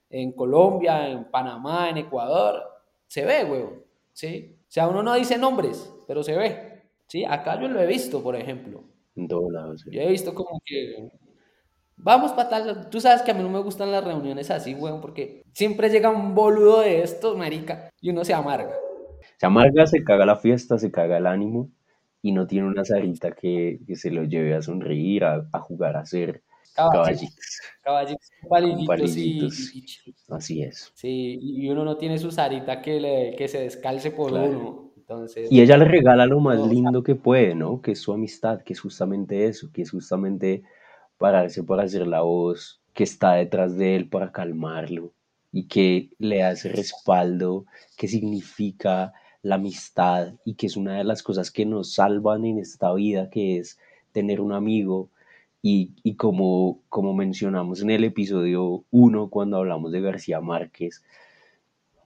en 0.09 0.31
Colombia, 0.31 1.09
en 1.09 1.25
Panamá, 1.25 1.91
en 1.91 1.97
Ecuador, 1.97 2.63
se 3.09 3.25
ve, 3.25 3.43
huevo, 3.45 3.84
¿sí? 4.15 4.57
O 4.63 4.73
sea, 4.73 4.89
uno 4.89 5.03
no 5.03 5.15
dice 5.15 5.37
nombres, 5.37 5.93
pero 6.09 6.23
se 6.23 6.35
ve. 6.35 6.89
Sí, 7.07 7.25
acá 7.25 7.61
yo 7.61 7.69
lo 7.69 7.81
he 7.81 7.87
visto, 7.87 8.23
por 8.23 8.35
ejemplo. 8.35 8.83
En 9.15 9.29
todos 9.29 9.53
lados. 9.53 9.85
Yo 9.91 10.01
he 10.01 10.09
visto 10.09 10.35
como 10.35 10.61
que 10.65 11.11
vamos 11.97 12.33
para 12.33 12.49
tal. 12.49 12.91
Tú 12.91 13.01
sabes 13.01 13.23
que 13.23 13.31
a 13.31 13.35
mí 13.35 13.43
no 13.43 13.51
me 13.51 13.61
gustan 13.61 13.93
las 13.93 14.03
reuniones 14.03 14.51
así, 14.51 14.75
weón, 14.75 15.01
porque 15.01 15.43
siempre 15.53 15.91
llega 15.91 16.09
un 16.09 16.35
boludo 16.35 16.81
de 16.81 17.03
estos, 17.03 17.37
marica, 17.37 17.91
y 18.01 18.11
uno 18.11 18.25
se 18.25 18.33
amarga. 18.33 18.75
Se 19.37 19.47
amarga, 19.47 19.87
se 19.87 20.03
caga 20.03 20.25
la 20.25 20.37
fiesta, 20.37 20.79
se 20.79 20.91
caga 20.91 21.19
el 21.19 21.27
ánimo 21.27 21.71
y 22.23 22.33
no 22.33 22.47
tiene 22.47 22.69
una 22.69 22.85
zarita 22.85 23.33
que, 23.33 23.81
se 23.95 24.11
lo 24.11 24.25
lleve 24.25 24.55
a 24.55 24.63
sonreír, 24.63 25.25
a, 25.25 25.47
jugar, 25.61 25.97
a 25.97 26.01
hacer 26.01 26.43
caballitos. 26.75 27.61
Caballitos, 27.83 28.31
palillitos, 28.49 29.17
Y, 29.17 30.15
Así 30.29 30.63
es. 30.63 30.93
Sí, 30.95 31.39
y 31.41 31.69
uno 31.69 31.85
no 31.85 31.97
tiene 31.97 32.19
su 32.19 32.31
zarita 32.31 32.81
que, 32.83 33.01
le, 33.01 33.37
que 33.37 33.49
se 33.49 33.61
descalce 33.61 34.11
por 34.11 34.33
uno 34.33 34.85
y 35.51 35.61
ella 35.61 35.77
le 35.77 35.85
regala 35.85 36.27
lo 36.27 36.41
más 36.41 36.67
lindo 36.67 37.03
que 37.03 37.15
puede, 37.15 37.55
¿no? 37.55 37.83
Que 37.83 37.93
es 37.93 38.01
su 38.01 38.13
amistad, 38.13 38.63
que 38.63 38.73
es 38.73 38.81
justamente 38.81 39.47
eso, 39.47 39.71
que 39.73 39.83
es 39.83 39.91
justamente 39.91 40.63
pararse 41.19 41.63
para 41.63 41.83
hacer 41.83 42.07
la 42.07 42.23
voz 42.23 42.81
que 42.95 43.05
está 43.05 43.35
detrás 43.35 43.77
de 43.77 43.97
él 43.97 44.09
para 44.09 44.33
calmarlo 44.33 45.13
y 45.53 45.67
que 45.67 46.11
le 46.19 46.43
hace 46.43 46.69
respaldo, 46.71 47.67
que 47.97 48.09
significa 48.09 49.13
la 49.43 49.57
amistad 49.57 50.35
y 50.45 50.55
que 50.55 50.67
es 50.67 50.77
una 50.77 50.97
de 50.99 51.05
las 51.05 51.23
cosas 51.23 51.51
que 51.51 51.67
nos 51.67 51.95
salvan 51.95 52.45
en 52.45 52.59
esta 52.59 52.93
vida, 52.95 53.29
que 53.29 53.59
es 53.59 53.79
tener 54.13 54.41
un 54.41 54.53
amigo. 54.53 55.11
Y, 55.67 55.93
y 56.03 56.17
como, 56.17 56.83
como 56.91 57.15
mencionamos 57.15 57.81
en 57.81 57.89
el 57.89 58.05
episodio 58.05 58.85
1 58.91 59.31
cuando 59.31 59.57
hablamos 59.57 59.93
de 59.93 60.03
García 60.03 60.43
Márquez, 60.43 61.03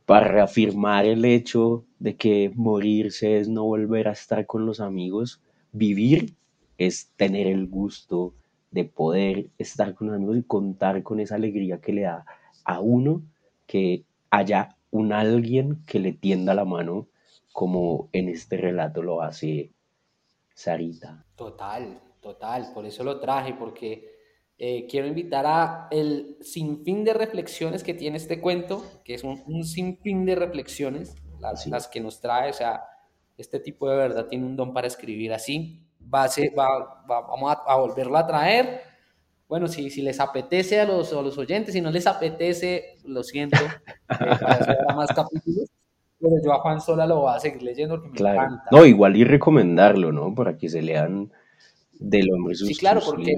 para 0.07 0.29
reafirmar 0.29 1.07
el 1.07 1.25
hecho 1.25 1.85
de 1.99 2.14
que 2.14 2.53
morirse 2.55 3.38
es 3.38 3.49
no 3.49 3.64
volver 3.64 4.07
a 4.07 4.12
estar 4.12 4.47
con 4.47 4.64
los 4.64 4.79
amigos, 4.79 5.42
vivir 5.73 6.37
es 6.79 7.11
tener 7.16 7.49
el 7.49 7.66
gusto 7.66 8.33
de 8.71 8.85
poder 8.85 9.49
estar 9.59 9.92
con 9.97 10.07
los 10.07 10.16
amigos 10.16 10.37
y 10.37 10.42
contar 10.44 11.03
con 11.03 11.18
esa 11.18 11.35
alegría 11.35 11.81
que 11.81 11.92
le 11.92 12.03
da 12.03 12.25
a 12.64 12.79
uno 12.79 13.23
que 13.66 14.05
haya 14.31 14.77
un 14.92 15.12
alguien 15.12 15.83
que 15.85 15.99
le 15.99 16.12
tienda 16.12 16.55
la 16.55 16.64
mano 16.64 17.09
como 17.53 18.09
en 18.12 18.29
este 18.29 18.57
relato 18.57 19.03
lo 19.03 19.21
hace 19.21 19.73
Sarita. 20.55 21.27
Total, 21.35 22.01
total, 22.21 22.71
por 22.75 22.87
eso 22.87 23.05
lo 23.05 23.21
traje, 23.21 23.55
porque 23.55 24.19
eh, 24.59 24.87
quiero 24.91 25.07
invitar 25.07 25.47
a 25.47 25.89
el 25.91 26.37
sinfín 26.41 27.05
de 27.05 27.15
reflexiones 27.15 27.85
que 27.85 27.95
tiene 27.95 28.17
este 28.17 28.41
cuento, 28.41 28.83
que 29.05 29.15
es 29.15 29.23
un, 29.23 29.43
un 29.47 29.65
sinfín 29.65 30.25
de 30.25 30.35
reflexiones, 30.35 31.15
las, 31.41 31.67
las, 31.67 31.87
que 31.87 32.01
nos 32.01 32.21
trae, 32.21 32.51
o 32.51 32.53
sea, 32.53 32.83
este 33.37 33.61
tipo 33.61 33.89
de 33.89 33.97
verdad 33.97 34.27
tiene 34.27 34.45
un 34.45 34.57
don 34.57 34.75
para 34.75 34.89
escribir 34.89 35.33
así. 35.33 35.85
Va 36.13 36.27
va, 36.59 37.07
vamos 37.07 37.57
a, 37.67 37.77
volverlo 37.77 38.19
a 38.19 38.27
traer. 38.27 38.81
Bueno, 39.47 39.69
si, 39.69 39.91
si 39.91 40.03
les 40.03 40.19
apetece 40.19 40.81
a 40.81 40.85
los, 40.85 41.13
a 41.13 41.23
los 41.23 41.39
oyentes, 41.39 41.73
si 41.73 41.81
no 41.81 41.91
les 41.91 42.07
apetece, 42.07 42.97
lo 43.05 43.23
siento, 43.23 43.59
eh, 44.11 44.95
más 44.95 45.09
capítulos. 45.15 45.71
Pero 46.21 46.35
yo 46.45 46.53
a 46.53 46.61
Juan 46.61 46.81
Sola 46.81 47.07
lo 47.07 47.21
voy 47.21 47.37
a 47.37 47.39
seguir 47.39 47.63
leyendo 47.63 48.01
porque 48.01 48.23
me 48.23 48.31
encanta. 48.31 48.65
No, 48.73 48.85
igual 48.85 49.17
y 49.17 49.25
recomendarlo, 49.25 50.11
¿no? 50.11 50.35
Para 50.35 50.59
que 50.59 50.69
se 50.69 50.83
lean 50.83 51.33
del 51.99 52.33
hombre 52.33 52.55
Sí, 52.55 52.75
claro, 52.75 53.01
porque 53.05 53.37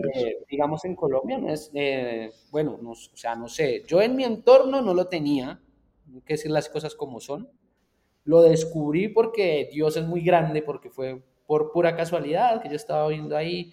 digamos 0.49 0.85
en 0.85 0.95
Colombia 0.95 1.39
no 1.39 1.51
es, 1.51 1.71
eh, 1.75 2.31
bueno, 2.51 2.79
no, 2.81 2.91
o 2.91 2.95
sea, 2.95 3.35
no 3.35 3.49
sé, 3.49 3.85
yo 3.87 4.03
en 4.03 4.17
mi 4.17 4.25
entorno 4.25 4.83
no 4.83 4.95
lo 4.95 5.07
tenía, 5.07 5.61
hay 6.13 6.21
que 6.23 6.35
decir 6.35 6.51
las 6.51 6.69
cosas 6.69 6.95
como 6.95 7.21
son. 7.21 7.49
Lo 8.25 8.43
descubrí 8.43 9.09
porque 9.09 9.69
Dios 9.73 9.97
es 9.97 10.07
muy 10.07 10.23
grande, 10.23 10.63
porque 10.63 10.91
fue 10.91 11.23
por 11.47 11.73
pura 11.73 11.97
casualidad 11.97 12.63
que 12.63 12.69
yo 12.69 12.77
estaba 12.77 13.09
viendo 13.09 13.37
ahí 13.37 13.73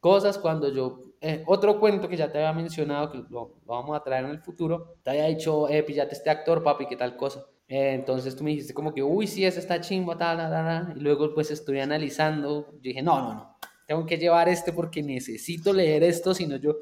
cosas 0.00 0.38
cuando 0.38 0.72
yo, 0.72 1.12
eh, 1.20 1.42
otro 1.46 1.78
cuento 1.80 2.08
que 2.08 2.16
ya 2.16 2.30
te 2.30 2.38
había 2.38 2.52
mencionado, 2.52 3.10
que 3.10 3.22
lo, 3.30 3.56
vamos 3.64 3.96
a 3.96 4.02
traer 4.02 4.24
en 4.24 4.32
el 4.32 4.40
futuro, 4.40 4.96
te 5.02 5.10
había 5.10 5.24
dicho, 5.24 5.68
eh, 5.68 5.82
pillate 5.82 6.14
este 6.14 6.30
actor, 6.30 6.62
papi, 6.62 6.86
qué 6.86 6.96
tal 6.96 7.16
cosa. 7.16 7.44
Eh, 7.68 7.94
entonces 7.94 8.34
tú 8.34 8.44
me 8.44 8.50
dijiste 8.50 8.74
como 8.74 8.94
que, 8.94 9.02
uy, 9.02 9.26
sí, 9.26 9.44
ese 9.44 9.60
está 9.60 9.80
chimbo, 9.80 10.16
tal, 10.16 10.38
tal, 10.38 10.50
tal, 10.50 10.96
y 10.96 11.00
luego 11.00 11.34
pues 11.34 11.50
estuve 11.50 11.82
analizando, 11.82 12.72
yo 12.72 12.78
dije, 12.80 13.02
no, 13.02 13.20
no, 13.20 13.34
no, 13.34 13.56
tengo 13.88 14.04
que 14.04 14.18
llevar 14.18 14.50
este 14.50 14.70
porque 14.70 15.02
necesito 15.02 15.72
leer 15.72 16.02
esto, 16.02 16.34
si 16.34 16.46
no 16.46 16.56
yo 16.56 16.76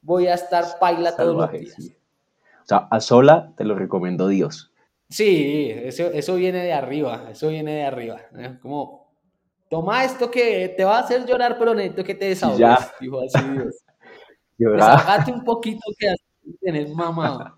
voy 0.00 0.26
a 0.26 0.34
estar 0.34 0.64
paila 0.80 1.14
todos 1.14 1.36
los 1.36 1.52
días. 1.52 1.76
O 1.78 2.66
sea, 2.66 2.88
a 2.90 2.98
sola 3.00 3.52
te 3.56 3.64
lo 3.64 3.74
recomiendo 3.74 4.26
Dios. 4.26 4.72
Sí, 5.10 5.70
eso, 5.70 6.06
eso 6.06 6.34
viene 6.36 6.64
de 6.64 6.72
arriba, 6.72 7.28
eso 7.30 7.48
viene 7.48 7.74
de 7.74 7.84
arriba. 7.84 8.22
Como, 8.62 9.06
toma 9.68 10.02
esto 10.04 10.30
que 10.30 10.72
te 10.74 10.84
va 10.84 10.96
a 10.96 11.00
hacer 11.02 11.26
llorar, 11.26 11.56
pero 11.58 11.74
necesito 11.74 12.02
que 12.02 12.14
te 12.14 12.24
desahogues, 12.24 12.58
ya. 12.58 12.92
dijo 13.00 13.20
así 13.20 13.38
Dios. 13.52 13.76
Desahogate 14.58 15.32
un 15.32 15.44
poquito 15.44 15.82
que 15.98 16.14
tienes 16.62 16.92
mamado. 16.94 17.54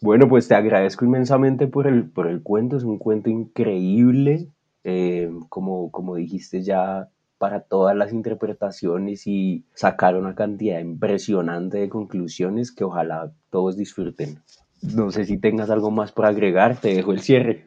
Bueno, 0.00 0.28
pues 0.28 0.46
te 0.46 0.54
agradezco 0.54 1.04
inmensamente 1.04 1.66
por 1.66 1.88
el, 1.88 2.08
por 2.08 2.28
el 2.28 2.44
cuento, 2.44 2.76
es 2.76 2.84
un 2.84 2.98
cuento 2.98 3.28
increíble. 3.28 4.46
Eh, 4.84 5.28
como, 5.48 5.90
como 5.90 6.14
dijiste 6.14 6.62
ya, 6.62 7.10
para 7.38 7.60
todas 7.60 7.96
las 7.96 8.12
interpretaciones 8.12 9.26
y 9.26 9.64
sacar 9.74 10.16
una 10.16 10.34
cantidad 10.34 10.80
impresionante 10.80 11.78
de 11.78 11.88
conclusiones 11.88 12.72
que 12.72 12.84
ojalá 12.84 13.32
todos 13.50 13.76
disfruten. 13.76 14.42
No 14.82 15.10
sé 15.10 15.24
si 15.24 15.38
tengas 15.38 15.70
algo 15.70 15.90
más 15.90 16.12
por 16.12 16.26
agregar, 16.26 16.80
te 16.80 16.94
dejo 16.94 17.12
el 17.12 17.20
cierre. 17.20 17.66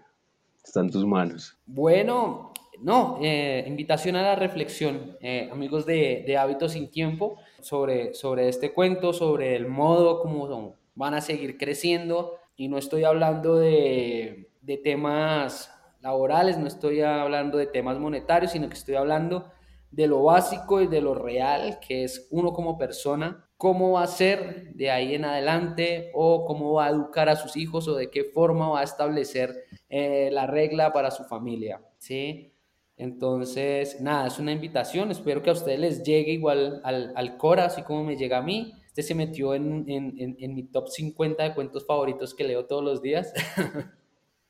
Está 0.64 0.82
en 0.82 0.92
tus 0.92 1.06
manos. 1.06 1.58
Bueno, 1.66 2.54
no, 2.82 3.20
eh, 3.22 3.64
invitación 3.68 4.16
a 4.16 4.22
la 4.22 4.36
reflexión, 4.36 5.18
eh, 5.22 5.50
amigos 5.52 5.86
de, 5.86 6.24
de, 6.26 6.38
Hábitos 6.38 6.74
sin 6.74 6.90
Tiempo, 6.90 7.38
sobre, 7.62 8.14
sobre 8.14 8.48
este 8.48 8.74
cuento, 8.74 9.14
sobre 9.14 9.56
el 9.56 9.68
modo 9.68 10.22
como 10.22 10.78
van 10.96 11.14
a 11.14 11.22
seguir 11.22 11.58
creciendo. 11.58 12.38
Y 12.56 12.68
no 12.68 12.78
estoy 12.78 13.04
hablando 13.04 13.56
de, 13.56 14.50
de 14.62 14.78
temas 14.78 15.74
laborales, 16.02 16.58
no 16.58 16.68
estoy 16.68 17.02
hablando 17.02 17.58
de 17.58 17.68
temas 17.68 18.00
monetarios, 18.00 18.52
sino 18.52 18.68
que 18.68 18.76
estoy 18.76 18.96
hablando 18.96 19.52
de 19.92 20.08
lo 20.08 20.24
básico 20.24 20.82
y 20.82 20.88
de 20.88 21.02
lo 21.02 21.14
real, 21.14 21.80
que 21.86 22.04
es 22.06 22.28
uno 22.32 22.54
como 22.54 22.78
persona, 22.78 23.48
cómo 23.58 23.92
va 23.92 24.04
a 24.04 24.08
ser 24.08 24.74
de 24.74 24.90
ahí 24.90 25.14
en 25.14 25.26
adelante 25.26 26.12
o 26.14 26.46
cómo 26.46 26.74
va 26.74 26.86
a 26.86 26.90
educar 26.90 27.30
a 27.30 27.36
sus 27.36 27.58
hijos 27.58 27.88
o 27.88 27.96
de 27.96 28.10
qué 28.10 28.24
forma 28.24 28.70
va 28.70 28.80
a 28.80 28.84
establecer 28.84 29.54
eh, 29.90 30.30
la 30.32 30.48
regla 30.48 30.94
para 30.94 31.12
su 31.12 31.26
familia, 31.26 31.82
¿sí? 31.98 32.54
Entonces, 32.98 34.00
nada, 34.00 34.28
es 34.28 34.40
una 34.40 34.52
invitación, 34.52 35.12
espero 35.12 35.42
que 35.42 35.50
a 35.50 35.54
ustedes 35.54 35.80
les 35.80 36.04
llegue 36.04 36.32
igual 36.32 36.82
al, 36.84 37.14
al 37.16 37.38
Cora, 37.38 37.66
así 37.66 37.82
como 37.84 38.04
me 38.04 38.16
llega 38.16 38.38
a 38.38 38.42
mí. 38.42 38.74
Este 38.88 39.04
se 39.04 39.16
metió 39.16 39.56
en, 39.56 39.86
en, 39.88 40.36
en 40.40 40.54
mi 40.54 40.64
top 40.64 40.90
50 40.90 41.44
de 41.44 41.54
cuentos 41.54 41.86
favoritos 41.86 42.34
que 42.34 42.44
leo 42.44 42.66
todos 42.66 42.84
los 42.84 43.02
días. 43.02 43.34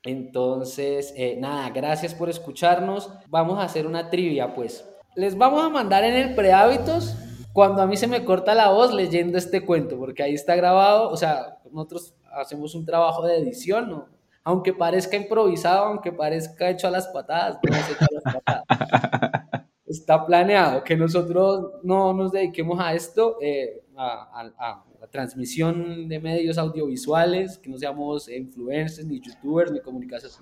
Entonces, 0.04 1.14
eh, 1.16 1.36
nada, 1.40 1.70
gracias 1.70 2.16
por 2.16 2.30
escucharnos. 2.30 3.12
Vamos 3.30 3.60
a 3.60 3.64
hacer 3.64 3.86
una 3.86 4.10
trivia, 4.10 4.54
pues 4.56 4.91
les 5.16 5.38
vamos 5.38 5.64
a 5.64 5.70
mandar 5.70 6.04
en 6.04 6.14
el 6.14 6.36
prehábitos 6.36 7.16
cuando 7.54 7.82
a 7.82 7.88
mí 7.88 7.98
se 7.98 8.08
me 8.08 8.24
corta 8.24 8.56
la 8.56 8.70
voz 8.70 8.94
leyendo 8.94 9.38
este 9.38 9.66
cuento, 9.66 9.98
porque 9.98 10.24
ahí 10.24 10.34
está 10.34 10.56
grabado, 10.56 11.10
o 11.10 11.18
sea, 11.18 11.60
nosotros 11.72 12.14
hacemos 12.34 12.76
un 12.76 12.86
trabajo 12.86 13.26
de 13.26 13.38
edición, 13.38 13.90
¿no? 13.90 14.08
aunque 14.44 14.74
parezca 14.74 15.18
improvisado, 15.18 15.86
aunque 15.86 16.12
parezca 16.12 16.70
hecho 16.70 16.88
a 16.88 16.92
las 16.92 17.08
patadas, 17.08 17.60
no 17.62 17.76
es 17.76 17.90
hecho 17.90 18.06
a 18.06 18.14
las 18.14 18.34
patadas. 18.34 19.66
Está 19.86 20.26
planeado 20.26 20.84
que 20.84 20.96
nosotros 20.96 21.74
no 21.84 22.14
nos 22.14 22.32
dediquemos 22.32 22.80
a 22.80 22.94
esto, 22.94 23.38
eh, 23.42 23.84
a, 23.98 24.84
transmisión 25.12 26.08
de 26.08 26.20
medios 26.20 26.58
audiovisuales, 26.58 27.58
que 27.58 27.70
no 27.70 27.78
seamos 27.78 28.30
influencers, 28.30 29.06
ni 29.06 29.20
youtubers, 29.20 29.72
ni, 29.72 29.80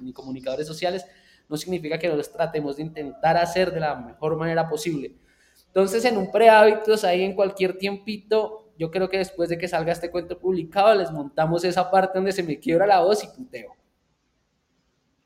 ni 0.01 0.13
comunicadores 0.13 0.67
sociales, 0.67 1.05
no 1.49 1.57
significa 1.57 1.97
que 1.97 2.07
no 2.07 2.15
los 2.15 2.31
tratemos 2.31 2.77
de 2.77 2.83
intentar 2.83 3.35
hacer 3.35 3.73
de 3.73 3.79
la 3.79 3.95
mejor 3.95 4.38
manera 4.38 4.69
posible. 4.69 5.15
Entonces, 5.67 6.05
en 6.05 6.17
un 6.17 6.31
prehábitos, 6.31 7.03
ahí 7.03 7.23
en 7.23 7.35
cualquier 7.35 7.77
tiempito, 7.77 8.71
yo 8.77 8.89
creo 8.91 9.09
que 9.09 9.17
después 9.17 9.49
de 9.49 9.57
que 9.57 9.67
salga 9.67 9.91
este 9.91 10.09
cuento 10.09 10.39
publicado, 10.39 10.95
les 10.95 11.12
montamos 11.12 11.63
esa 11.63 11.91
parte 11.91 12.17
donde 12.17 12.31
se 12.31 12.43
me 12.43 12.59
quiebra 12.59 12.88
la 12.88 13.01
voz 13.01 13.23
y 13.23 13.27
puteo. 13.27 13.75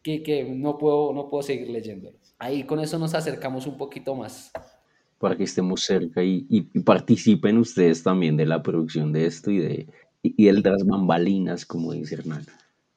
Que, 0.01 0.23
que 0.23 0.43
no, 0.43 0.77
puedo, 0.77 1.13
no 1.13 1.29
puedo 1.29 1.43
seguir 1.43 1.69
leyendo. 1.69 2.11
Ahí 2.39 2.63
con 2.63 2.79
eso 2.79 2.97
nos 2.99 3.13
acercamos 3.13 3.67
un 3.67 3.77
poquito 3.77 4.15
más. 4.15 4.51
Para 5.17 5.37
que 5.37 5.43
estemos 5.43 5.81
cerca 5.81 6.21
y, 6.23 6.45
y, 6.49 6.61
participen 6.81 7.57
ustedes 7.57 8.03
también 8.03 8.35
de 8.35 8.45
la 8.45 8.61
producción 8.61 9.13
de 9.13 9.25
esto 9.25 9.49
y 9.51 9.59
de, 9.59 9.87
y, 10.21 10.45
de 10.45 10.69
las 10.69 10.85
bambalinas, 10.85 11.65
como 11.65 11.93
dice 11.93 12.15
Hernán. 12.15 12.45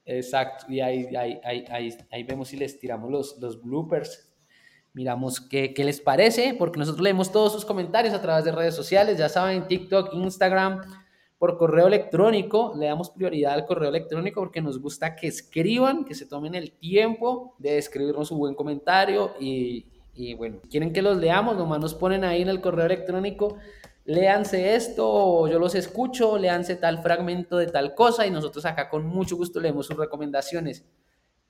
Exacto, 0.06 0.66
y 0.68 0.80
ahí, 0.80 1.14
ahí, 1.16 1.40
ahí, 1.42 1.96
ahí, 2.10 2.22
vemos 2.22 2.48
si 2.48 2.56
les 2.56 2.78
tiramos 2.78 3.10
los, 3.10 3.38
los 3.40 3.60
bloopers. 3.60 4.32
Miramos 4.94 5.40
qué, 5.40 5.74
qué, 5.74 5.84
les 5.84 6.00
parece, 6.00 6.54
porque 6.56 6.78
nosotros 6.78 7.02
leemos 7.02 7.30
todos 7.30 7.52
sus 7.52 7.64
comentarios 7.64 8.14
a 8.14 8.22
través 8.22 8.44
de 8.44 8.52
redes 8.52 8.74
sociales, 8.74 9.18
ya 9.18 9.28
saben, 9.28 9.66
TikTok, 9.66 10.14
Instagram, 10.14 10.80
por 11.38 11.58
correo 11.58 11.88
electrónico, 11.88 12.72
le 12.78 12.86
damos 12.86 13.10
prioridad 13.10 13.52
al 13.52 13.66
correo 13.66 13.90
electrónico 13.90 14.40
porque 14.40 14.62
nos 14.62 14.80
gusta 14.80 15.16
que 15.16 15.26
escriban, 15.26 16.04
que 16.04 16.14
se 16.14 16.24
tomen 16.24 16.54
el 16.54 16.72
tiempo 16.72 17.54
de 17.58 17.76
escribirnos 17.76 18.30
un 18.30 18.38
buen 18.38 18.54
comentario 18.54 19.34
y, 19.38 19.86
y 20.14 20.32
bueno, 20.34 20.60
quieren 20.70 20.92
que 20.92 21.02
los 21.02 21.18
leamos, 21.18 21.56
nomás 21.56 21.80
nos 21.80 21.94
ponen 21.94 22.24
ahí 22.24 22.40
en 22.40 22.48
el 22.48 22.62
correo 22.62 22.86
electrónico, 22.86 23.58
léanse 24.06 24.74
esto, 24.74 25.46
yo 25.46 25.58
los 25.58 25.74
escucho, 25.74 26.38
léanse 26.38 26.76
tal 26.76 27.02
fragmento 27.02 27.58
de 27.58 27.66
tal 27.66 27.94
cosa 27.94 28.26
y 28.26 28.30
nosotros 28.30 28.64
acá 28.64 28.88
con 28.88 29.06
mucho 29.06 29.36
gusto 29.36 29.60
leemos 29.60 29.86
sus 29.86 29.96
recomendaciones. 29.96 30.84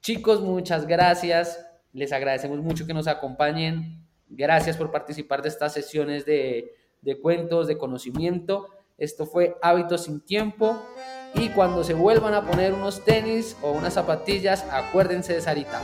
Chicos, 0.00 0.40
muchas 0.40 0.86
gracias 0.86 1.66
les 1.96 2.12
agradecemos 2.12 2.60
mucho 2.60 2.86
que 2.86 2.92
nos 2.92 3.08
acompañen. 3.08 4.06
Gracias 4.28 4.76
por 4.76 4.90
participar 4.90 5.40
de 5.40 5.48
estas 5.48 5.72
sesiones 5.72 6.26
de, 6.26 6.74
de 7.00 7.20
cuentos, 7.20 7.66
de 7.66 7.78
conocimiento. 7.78 8.68
Esto 8.98 9.24
fue 9.24 9.56
Hábitos 9.62 10.04
sin 10.04 10.20
Tiempo. 10.20 10.78
Y 11.32 11.48
cuando 11.48 11.82
se 11.84 11.94
vuelvan 11.94 12.34
a 12.34 12.46
poner 12.46 12.74
unos 12.74 13.02
tenis 13.02 13.56
o 13.62 13.72
unas 13.72 13.94
zapatillas, 13.94 14.66
acuérdense 14.70 15.32
de 15.32 15.40
Sarita. 15.40 15.80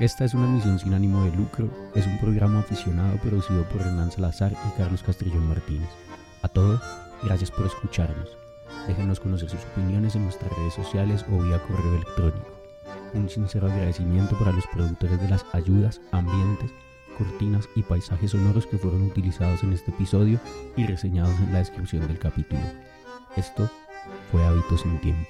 Esta 0.00 0.24
es 0.24 0.32
una 0.32 0.46
misión 0.46 0.78
sin 0.78 0.94
ánimo 0.94 1.22
de 1.24 1.36
lucro, 1.36 1.68
es 1.94 2.06
un 2.06 2.16
programa 2.16 2.60
aficionado 2.60 3.18
producido 3.18 3.68
por 3.68 3.82
Hernán 3.82 4.10
Salazar 4.10 4.50
y 4.52 4.78
Carlos 4.78 5.02
Castrillón 5.02 5.46
Martínez. 5.46 5.90
A 6.40 6.48
todos, 6.48 6.80
gracias 7.22 7.50
por 7.50 7.66
escucharnos. 7.66 8.34
Déjenos 8.88 9.20
conocer 9.20 9.50
sus 9.50 9.62
opiniones 9.62 10.16
en 10.16 10.24
nuestras 10.24 10.50
redes 10.56 10.72
sociales 10.72 11.26
o 11.30 11.42
vía 11.42 11.60
correo 11.68 11.96
electrónico. 11.96 12.48
Un 13.12 13.28
sincero 13.28 13.66
agradecimiento 13.66 14.38
para 14.38 14.52
los 14.52 14.66
productores 14.68 15.20
de 15.20 15.28
las 15.28 15.44
ayudas, 15.52 16.00
ambientes, 16.12 16.70
cortinas 17.18 17.68
y 17.76 17.82
paisajes 17.82 18.30
sonoros 18.30 18.66
que 18.66 18.78
fueron 18.78 19.02
utilizados 19.02 19.62
en 19.64 19.74
este 19.74 19.90
episodio 19.90 20.40
y 20.78 20.86
reseñados 20.86 21.38
en 21.40 21.52
la 21.52 21.58
descripción 21.58 22.08
del 22.08 22.18
capítulo. 22.18 22.62
Esto 23.36 23.70
fue 24.32 24.42
Hábitos 24.46 24.80
sin 24.80 24.98
Tiempo. 25.00 25.28